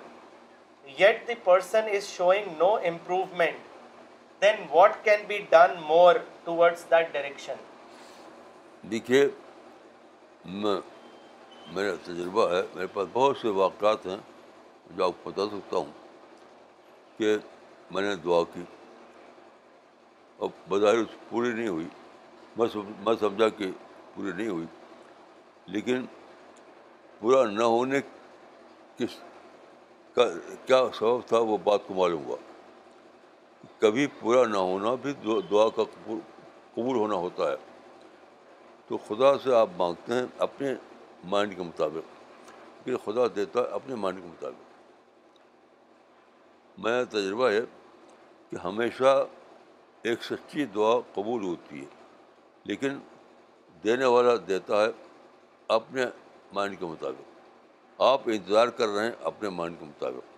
[0.88, 6.16] yet the person is showing no improvement then what can be done more
[6.46, 7.62] towards that direction
[8.84, 9.28] دیکھیے
[11.72, 14.18] میرا تجربہ ہے، میرے پاس بہت سے واقعات ہیں
[14.96, 15.92] جو آپ کو بتا سکتا ہوں
[17.18, 17.38] کہ
[17.92, 18.62] میں نے دعا کی۔
[20.38, 20.96] اور بظاہر
[21.30, 21.86] پوری نہیں ہوئی،
[22.58, 23.72] میں میں سمجھا کہ
[24.16, 24.66] پوری نہیں ہوئی،
[25.66, 26.06] لیکن
[27.20, 28.00] پورا نہ ہونے
[28.98, 29.20] کس
[30.16, 30.24] کا،
[30.66, 32.38] کیا سبب تھا وہ بات کو معلوم ہوا۔
[33.80, 35.14] کبھی پورا نہ ہونا بھی
[35.52, 35.84] دعا کا
[36.74, 37.56] قبول ہونا ہوتا ہے۔
[38.88, 40.76] تو خدا سے آپ مانگتے ہیں، اپنے
[41.24, 42.22] مائنڈ کے مطابق۔
[42.86, 44.72] کہ خدا دیتا ہے اپنے مائنڈ کے مطابق۔
[46.80, 47.62] میرا تجربہ ہے
[48.50, 49.28] کہ ہمیشہ
[50.02, 51.86] ایک سچی دعا قبول ہوتی ہے،
[52.64, 53.00] لیکن
[53.84, 54.90] دینے والا دیتا ہے
[55.68, 56.06] اپنے
[56.54, 57.22] مائنڈ کے مطابق۔
[58.02, 60.38] آپ انتظار کر رہے ہیں اپنے مائنڈ کے مطابق۔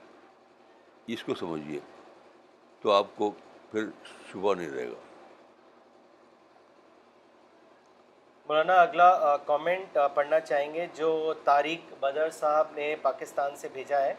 [1.08, 1.80] اس کو سمجھیے
[2.82, 3.32] تو آپ کو
[3.72, 3.86] پھر
[4.32, 5.13] شبہ نہیں رہے گا۔
[8.54, 14.14] مولانا، اگلا کامنٹ پڑھنا چاہیں گے، جو طارق بدر صاحب نے پاکستان سے بھیجا ہے۔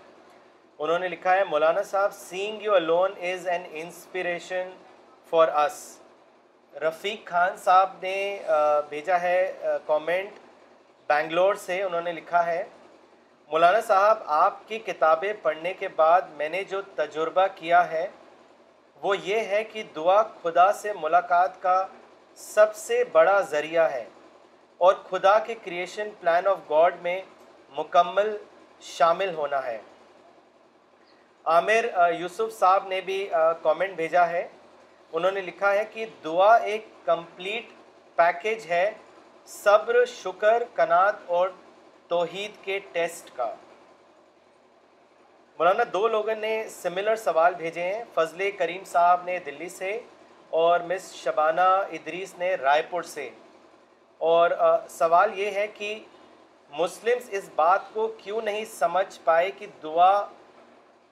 [0.79, 4.71] انہوں نے لکھا ہے، مولانا صاحب seeing you alone is an inspiration
[5.31, 5.77] for us
[6.83, 8.17] Rafiq Khan صاحب نے
[8.89, 9.53] بھیجا ہے
[9.87, 10.39] کامنٹ
[11.09, 12.65] بنگلور سے، انہوں نے لکھا ہے،
[13.51, 18.07] مولانا صاحب، آپ کی کتابیں پڑھنے کے بعد میں نے جو تجربہ کیا ہے،
[19.03, 21.77] وہ یہ ہے کہ دعا خدا سے ملاقات کا
[22.39, 24.05] سب سے بڑا ذریعہ ہے۔
[24.79, 27.23] اور خدا کے کریشن پلان آف گاڈ میں
[27.71, 28.37] مکمل
[28.81, 29.81] شامل ہونا ہے۔
[31.45, 31.85] عامر
[32.19, 33.29] یوسف صاحب نے بھی
[33.63, 34.49] کامنٹ بھیجا ہے۔
[35.13, 37.67] انہوں نے لکھا ہے کہ دعا ایک کمپلیٹ
[38.15, 38.91] پیکج ہے
[39.47, 41.49] صبر، شکر، کنات اور
[42.09, 43.55] توحید کے ٹیسٹ کا۔
[45.59, 50.01] مولانا، دو لوگوں نے سملر سوال بھیجے ہیں۔ فضل کریم صاحب نے دلی سے
[50.51, 53.31] اور مس شبانہ ادریس نے رائے پور سے۔
[54.25, 54.51] اور
[54.91, 55.99] سوال یہ ہے کہ
[56.73, 60.13] مسلمس اس بات کو کیوں نہیں سمجھ پائے کہ دعا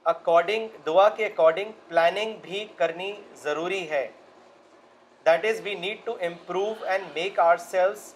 [0.06, 4.06] اکارڈنگ دعا کے اکارڈنگ پلاننگ بھی کرنی ضروری ہے۔
[5.26, 8.12] That is we need to improve and make ourselves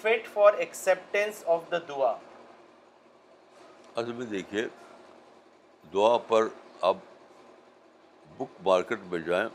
[0.00, 2.14] fit for acceptance of the دعا
[3.96, 4.66] اصل میں دیکھیے،
[5.94, 6.48] دعا پر
[6.80, 6.96] آپ
[8.38, 9.48] بک مارکیٹ میں جائیں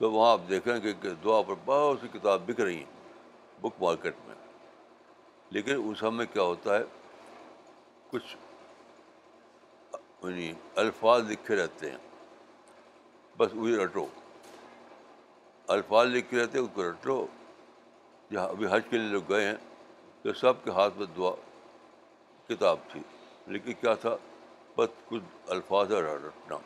[0.00, 2.96] تو وہاں آپ دیکھیں گے کہ دعا پر بہت سی کتاب بک رہی ہیں۔
[3.60, 4.34] بک مارکیٹ میں۔
[5.50, 6.84] لیکن اس میں کیا ہوتا ہے،
[8.10, 8.36] کچھ
[10.22, 11.98] یعنی الفاظ لکھے رہتے ہیں۔
[13.36, 14.06] بس وہی رٹو۔
[15.68, 17.26] الفاظ لکھے رہتے ہیں، اس کو رٹو۔
[18.32, 19.56] جہاں ابھی حج کے لیے لوگ گئے ہیں،
[20.22, 21.30] تو سب کے ہاتھ میں دعا،
[22.48, 23.00] کتاب تھی۔
[23.46, 24.16] لیکن کیا تھا،
[24.76, 26.56] بس کچھ الفاظ ہے رٹنا۔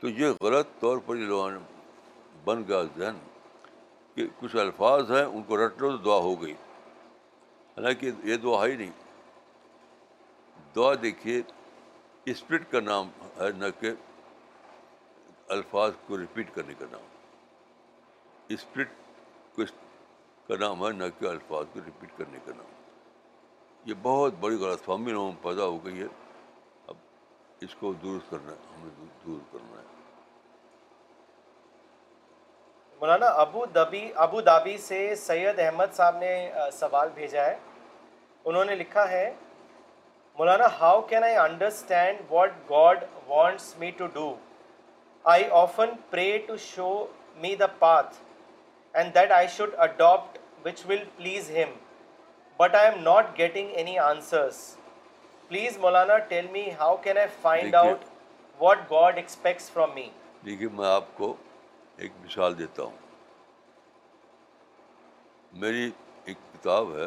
[0.00, 1.58] تو یہ غلط طور پر یہ لوگوں نے
[2.44, 3.31] بن گیا ذہن۔
[4.14, 8.66] کہ کچھ الفاظ ہیں، ان کو رٹ لو تو دعا ہو گئی۔ حالانکہ یہ دعا
[8.66, 8.90] ہی نہیں۔
[10.76, 11.42] دعا دیکھیے
[12.24, 13.08] اسپرٹ کا نام
[13.40, 13.90] ہے نہ کہ
[15.48, 17.00] الفاظ کو ریپیٹ کرنے کا نام۔
[18.48, 18.88] اسپرٹ
[19.56, 19.62] کو
[20.48, 22.82] کا نام ہے نہ کہ الفاظ کو ریپیٹ کرنے کا نام۔
[23.84, 26.06] یہ بہت بڑی غلط فہمی لوگوں میں پیدا ہو گئی ہے۔
[26.86, 26.94] اب
[27.60, 29.91] اس کو درست کرنا ہے ہمیں دور کرنا ہے۔
[33.02, 36.34] مولانا ابو دبی ابو دابی سے سید احمد صاحب نے
[36.72, 37.56] سوال بھیجا ہے۔
[38.44, 39.24] انہوں نے لکھا ہے
[40.38, 44.34] مولانا how can I understand what God wants me to do?
[45.24, 46.88] I often pray to show
[47.42, 48.14] me the path
[48.94, 51.74] and that I should adopt which will please him
[52.58, 54.64] but I am not getting any answers
[55.48, 58.04] please Maulana tell me how can I find out
[58.60, 60.08] what God expects from me.
[60.44, 61.34] دیکھیے میں آپ کو
[62.02, 62.96] ایک مثال دیتا ہوں۔
[65.52, 65.90] میری
[66.24, 67.06] ایک کتاب ہے،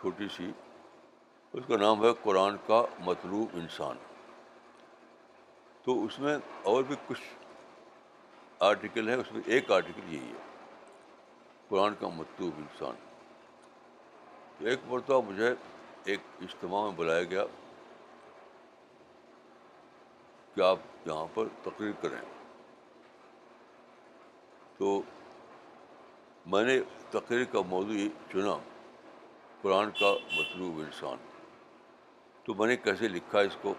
[0.00, 0.52] چھوٹی سی،
[1.52, 3.96] اس کا نام ہے قرآن کا مطلوب انسان۔
[5.82, 7.20] تو اس میں اور بھی کچھ
[8.60, 10.66] آرٹیکل ہیں، اس میں ایک آرٹیکل یہی ہے،
[11.68, 12.94] قرآن کا مطلوب انسان۔
[14.58, 15.54] تو ایک مرتبہ مجھے
[16.04, 17.44] ایک اجتماع میں بلایا گیا،
[20.54, 22.37] کہ آپ یہاں پر تقریر کریں۔
[24.78, 25.00] تو
[26.46, 26.78] میں نے
[27.10, 28.56] تقریر کا موضوع چنا،
[29.62, 31.16] قرآن کا مطلوب انسان۔
[32.44, 33.74] تو میں نے کیسے لکھا اس کو؟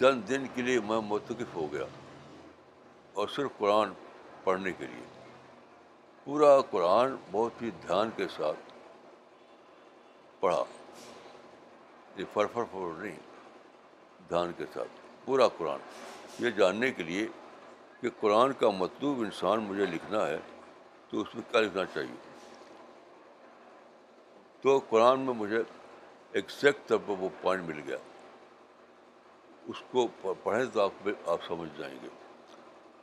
[0.00, 1.84] چند دن کے لیے میں متقف ہو گیا،
[3.12, 3.92] اور صرف قرآن
[4.44, 5.04] پڑھنے کے لیے۔
[6.24, 8.72] پورا قرآن بہت ہی دھیان کے ساتھ
[10.40, 10.64] پڑھا۔
[12.16, 13.18] یہ فر فر فر نہیں،
[14.28, 15.80] دھیان کے ساتھ۔ پورا قرآن،
[16.38, 17.26] یہ جاننے کے لیے
[18.00, 20.38] کہ قرآن کا مطلوب انسان مجھے لکھنا ہے،
[21.10, 22.14] تو اس میں کیا لکھنا چاہیے؟
[24.60, 25.62] تو قرآن میں مجھے
[26.32, 27.96] ایکزیکٹ طور پر وہ پوائنٹ مل گیا۔
[29.66, 30.08] اس کو
[30.42, 32.08] پڑھیں تو آپ آپ سمجھ جائیں گے۔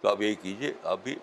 [0.01, 1.15] تو آپ یہی کیجیے آپ بھی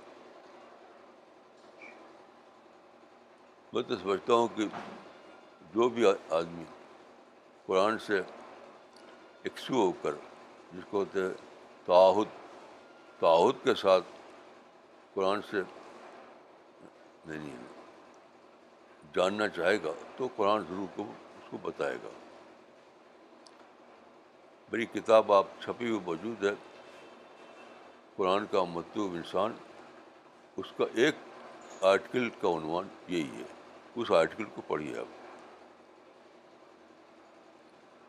[3.73, 4.67] میں تو سمجھتا ہوں کہ
[5.75, 6.65] جو بھی آدمی
[7.67, 8.21] قرآن سے
[9.43, 10.11] ایکسو ہو کر،
[10.73, 11.35] جس کو ہوتے ہیں
[13.21, 14.05] تعہد کے ساتھ
[15.15, 15.57] قرآن سے
[17.27, 17.57] نہیں
[19.15, 22.09] جاننا چاہے گا تو قرآن ضرور کو اس کو بتائے گا۔
[24.73, 26.51] میری کتاب آپ چھپی ہوئی موجود ہے۔
[28.17, 29.53] قرآن کا مطلوب انسان،
[30.57, 31.15] اس کا ایک
[31.81, 33.47] آرٹیکل کا عنوان یہی ہے۔
[33.95, 35.07] اس آرٹیکل کو پڑھیے آپ۔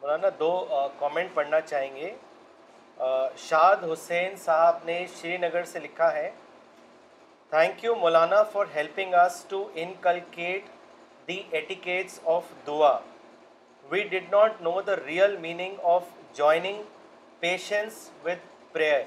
[0.01, 0.67] مولانا، دو
[0.99, 2.15] کامنٹ پڑھنا چاہیں گے۔
[3.47, 6.29] شاد حسین صاحب نے شری نگر سے لکھا ہے
[7.49, 10.69] thank you Maulana for helping us to inculcate
[11.27, 12.97] the etiquettes of دعا
[13.91, 16.03] we did not know the real meaning of
[16.35, 16.81] joining
[17.39, 19.03] patience with prayer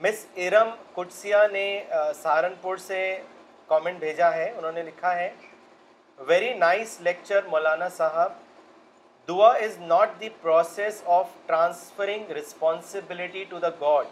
[0.00, 1.66] miss Iram کٹسیا نے
[2.22, 3.00] سہارنپور سے
[3.66, 5.30] کامنٹ بھیجا ہے، انہوں نے لکھا ہے
[6.18, 8.32] ویری نائس لیکچر مولانا صاحب.
[9.30, 14.06] دعا is not the process of transferring responsibility to the God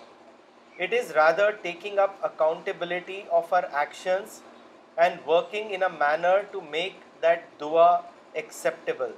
[0.76, 4.40] it is rather taking up accountability of our actions
[4.96, 7.86] and working in a manner to make that دعا
[8.32, 9.12] acceptable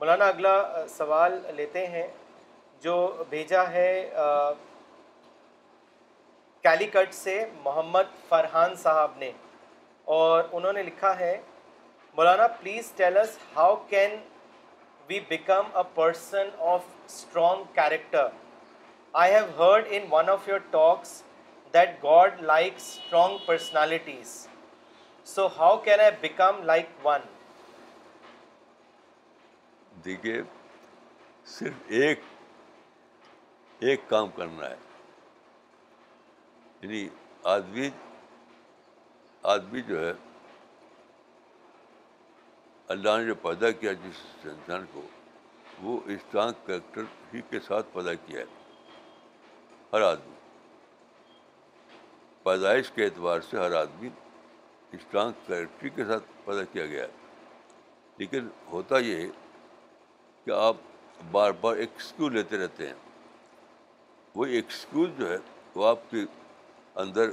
[0.00, 2.06] مولانا اگلا سوال لیتے ہیں
[2.82, 2.96] جو
[3.30, 3.90] بھیجا ہے
[6.64, 9.30] کیلیکٹ سے محمد فرحان صاحب نے
[10.06, 11.36] اور انہوں نے لکھا ہے
[12.16, 14.16] مولانا please tell us how can
[15.08, 18.28] we become a person of strong character
[19.12, 21.22] I have heard in one of your talks
[21.74, 24.46] that God like strong personalities
[25.26, 27.22] So how can I become like one?
[30.04, 30.42] دیکھیے،
[31.46, 32.20] صرف ایک
[33.78, 34.76] ایک کام کرنا ہے۔
[36.82, 37.08] یعنی
[37.44, 37.88] آدمی
[39.42, 40.12] آدمی جو ہے
[42.88, 45.02] اللہ نے جو پیدا کیا جس انسان کو
[45.82, 47.02] وہ اسٹرانگ کریکٹر
[47.34, 48.44] ہی کے ساتھ پیدا کیا ہے
[49.92, 50.32] ہر آدمی
[52.46, 54.08] پیدائش کے اعتبار سے ہر آدمی
[54.92, 57.22] اسٹرانگ کریکٹر کے ساتھ پیدا کیا گیا ہے
[58.18, 59.28] لیکن ہوتا یہ ہے
[60.46, 60.76] کہ آپ
[61.30, 62.94] بار بار ایکسکیوز لیتے رہتے ہیں
[64.34, 65.38] وہ ایکسکیوز جو ہے
[65.74, 66.24] وہ آپ کے
[66.96, 67.30] اندر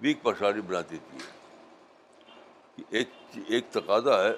[0.00, 1.39] ویک پرسنالٹی بنا دیتی ہے
[2.88, 3.08] ایک
[3.48, 4.32] ایک تقاضا ہے،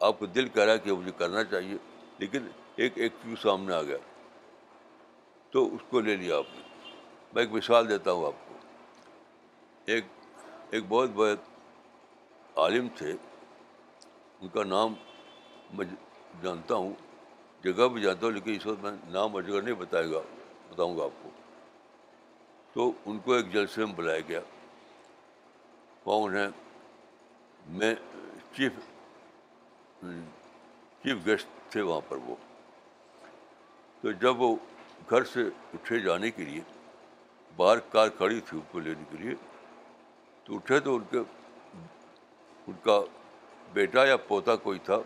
[0.00, 1.76] آپ کو دل کہہ رہا ہے کہ مجھے کرنا چاہیے،
[2.18, 3.96] لیکن ایک ایکسکیوز سامنے آ گیا۔
[5.50, 6.90] تو اس کو لے لیا آپ نے۔
[7.32, 8.54] میں ایک مثال دیتا ہوں آپ کو۔
[9.84, 10.04] ایک
[10.70, 11.38] ایک بہت بہت
[12.58, 13.12] عالم تھے۔
[14.40, 14.94] ان کا نام
[15.72, 15.86] میں
[16.42, 16.92] جانتا ہوں،
[17.64, 20.20] جگہ بھی جانتا ہوں، لیکن اس وقت میں نام اور جگہ نہیں بتائے گا،
[20.70, 21.30] بتاؤں گا آپ کو۔
[22.72, 24.40] تو ان کو ایک جلسے میں بلایا گیا۔
[26.04, 26.48] وہاں انہیں
[27.68, 27.94] میں
[28.56, 28.72] چیف
[31.02, 32.36] چیف گیسٹ تھے وہاں پر وہ۔
[34.00, 34.56] تو جب وہ
[35.10, 35.40] گھر سے
[35.74, 36.60] اٹھے جانے کے لیے،
[37.56, 39.34] باہر کار کھڑی تھی ان کو لینے کے لیے،
[40.44, 41.18] تو اٹھے تو ان کے،
[42.66, 43.00] ان کا
[43.72, 44.96] بیٹا یا پوتا کوئی تھا،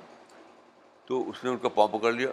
[1.06, 2.30] تو اس نے ان کا پاؤں پکڑ لیا۔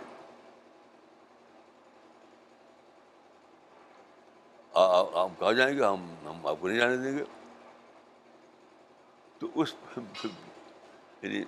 [5.15, 7.23] ہم کہاں جائیں گے؟ ہم ہم آپ کو نہیں جانے دیں گے۔
[9.39, 9.75] تو اس
[11.21, 11.43] یعنی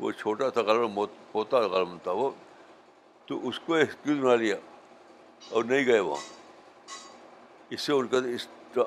[0.00, 2.30] وہ چھوٹا تھا غلط پوتا غلط تھا وہ،
[3.26, 4.56] تو اس کو ایکسکیوز بنا لیا
[5.50, 6.22] اور نہیں گئے وہاں۔
[7.70, 8.82] اس سے ان کا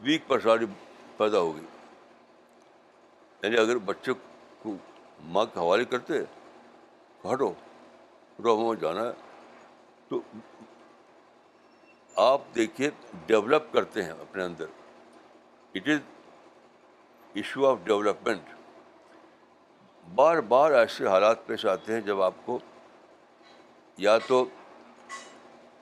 [0.00, 0.66] ویک پرسنالٹی
[1.16, 1.64] پیدا ہوگی
[3.42, 4.12] یعنی اگر بچے
[4.62, 4.74] کو
[5.20, 6.14] ماں کے حوالے کرتے،
[7.32, 7.50] ہٹو
[8.40, 9.12] ہٹو وہاں جانا ہے۔
[10.08, 10.20] تو
[12.16, 12.90] آپ دیکھیے
[13.26, 14.66] ڈیولپ کرتے ہیں اپنے اندر۔
[15.74, 16.15] It is
[17.36, 18.54] issue of development
[20.06, 22.58] بار بار ایسے حالات پیش آتے ہیں جب آپ کو
[23.98, 24.44] یا تو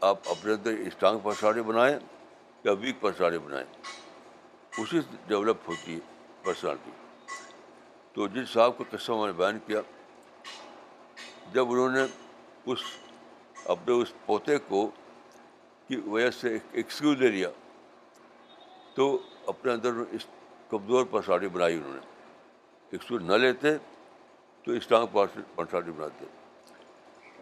[0.09, 1.99] آپ اپنے اندر اسٹرانگ پرسنالٹی بنائیں
[2.65, 3.67] یا ویک پرسنالٹی بنائیں،
[4.79, 6.01] اسی سے ڈیولپ ہوتی ہے
[6.43, 6.91] پرسنالٹی
[8.15, 9.81] تو جن صاحب کا قصہ میں نے بیان کیا،
[11.53, 12.05] جب انہوں نے
[12.73, 12.83] اس
[13.67, 14.87] اپنے اس پوتے کو
[15.89, 17.49] کی وجہ سے ایکسکیوز لے لیا
[18.95, 20.27] تو اپنے اندر اس
[20.69, 22.01] کمزور پرسنالٹی بنائی انہوں نے۔
[22.91, 23.79] ایکسکیوز نہ لیتے
[24.63, 25.07] تو اسٹرانگ
[25.55, 26.25] پرسنالٹی بناتے۔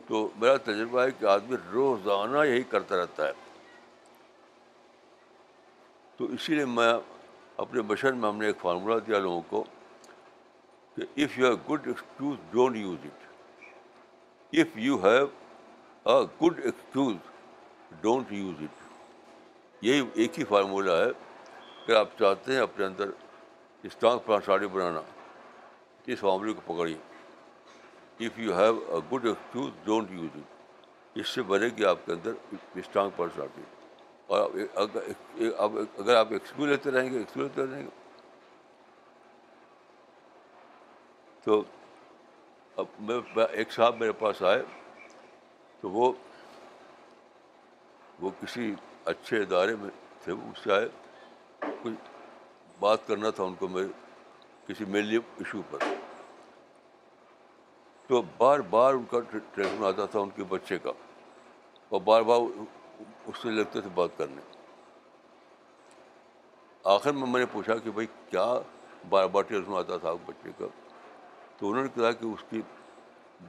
[0.07, 3.33] تو میرا تجربہ ہے کہ آدمی روزانہ یہی کرتا رہتا ہے۔
[6.17, 6.95] تو اسی لیے میں
[7.57, 9.65] اپنے مشن میں ہم نے ایک فارمولہ دیا لوگوں کو
[10.97, 13.25] کہ if you have good excuse don't use it
[14.53, 15.27] if you have
[16.05, 17.15] a good excuse
[18.01, 18.83] don't use it
[19.85, 21.32] یہی ایک ہی فارمولہ ہے۔
[21.87, 23.09] کہ آپ چاہتے ہیں اپنے اندر
[23.85, 25.01] اسٹرانگ پرسنالٹی بنانا،
[26.07, 26.97] اس فارمولے کو پکڑیے۔
[28.27, 32.13] If you have a good excuse don't use it اس سے بنے گی آپ کے
[32.13, 32.33] اندر
[32.75, 33.63] اسٹرانگ پرسنالٹی
[34.27, 38.01] اور اگر آپ ایکسکیوز لیتے رہیں گے ایکسکیوز لیتے رہیں گے۔
[41.45, 41.63] تو
[42.77, 44.63] اب میں ایک صاحب میرے پاس آئے،
[45.81, 46.13] تو وہ
[48.21, 48.75] وہ کسی
[49.05, 49.91] اچھے ادارے میں
[50.25, 50.89] تھے اس سے آئے۔
[51.83, 52.11] کچھ
[52.81, 53.87] بات کرنا تھا ان کو میرے
[54.67, 55.79] کسی میلی ایشو پر۔
[58.07, 59.21] تو بار بار ان کا
[59.55, 60.91] ٹریفن آتا تھا ان کے بچے کا۔
[61.89, 62.41] اور بار بار
[63.27, 64.41] اس سے لگتے تھے بات کرنے۔
[66.85, 68.55] آخر میں میں نے پوچھا کہ بھائی کیا
[69.09, 70.67] بار بار ٹیلیفون آتا تھا بچے کا؟
[71.57, 72.63] تو انہوں نے کہا کہ اس کی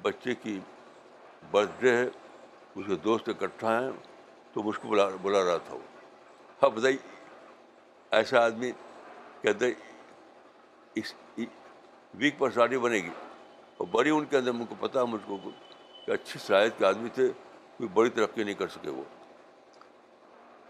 [0.01, 0.59] بچے کی
[1.51, 2.03] برتھ ڈے ہے،
[2.75, 3.91] اس کے دوست اکٹھا ہیں،
[4.53, 5.79] تو مجھ کو بلا بلا رہا تھا وہ۔
[6.63, 7.22] ہاں بتائیے
[8.13, 8.71] ایسا آدمی
[9.41, 9.65] کہتے
[10.95, 11.13] اس
[12.13, 13.09] ویک پرسنالٹی بنے گی۔
[13.77, 15.37] اور بڑی ان کے اندر مجھ کو پتا، مجھ کو
[16.05, 17.27] کہ اچھی شاید کے آدمی تھے،
[17.77, 19.03] کوئی بڑی ترقی نہیں کر سکے وہ۔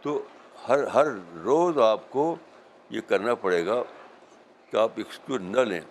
[0.01, 0.21] تو
[0.69, 1.05] ہر ہر
[1.43, 2.35] روز آپ کو
[2.89, 3.83] یہ کرنا پڑے گا
[4.71, 5.81] کہ آپ ایکسکیوز نہ لیں۔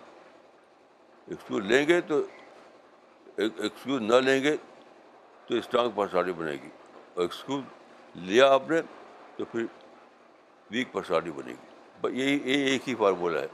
[1.27, 2.21] ایکسکیوز لیں گے تو
[3.37, 4.57] ایکسکیوز نہ لیں گے
[5.47, 6.69] تو اسٹرانگ پرسنالٹی بنے گی۔
[7.13, 7.63] اور ایکسکیوز
[8.15, 8.81] لیا آپ نے
[9.35, 9.65] تو پھر
[10.71, 13.47] ویک پرسنالٹی بنے گی۔ یہی ایک ہی فارمولا ہے۔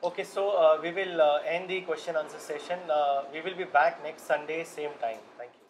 [0.00, 0.42] Okay so
[0.82, 2.90] we will end the question answer session
[3.32, 5.63] we will be back next Sunday same time thank you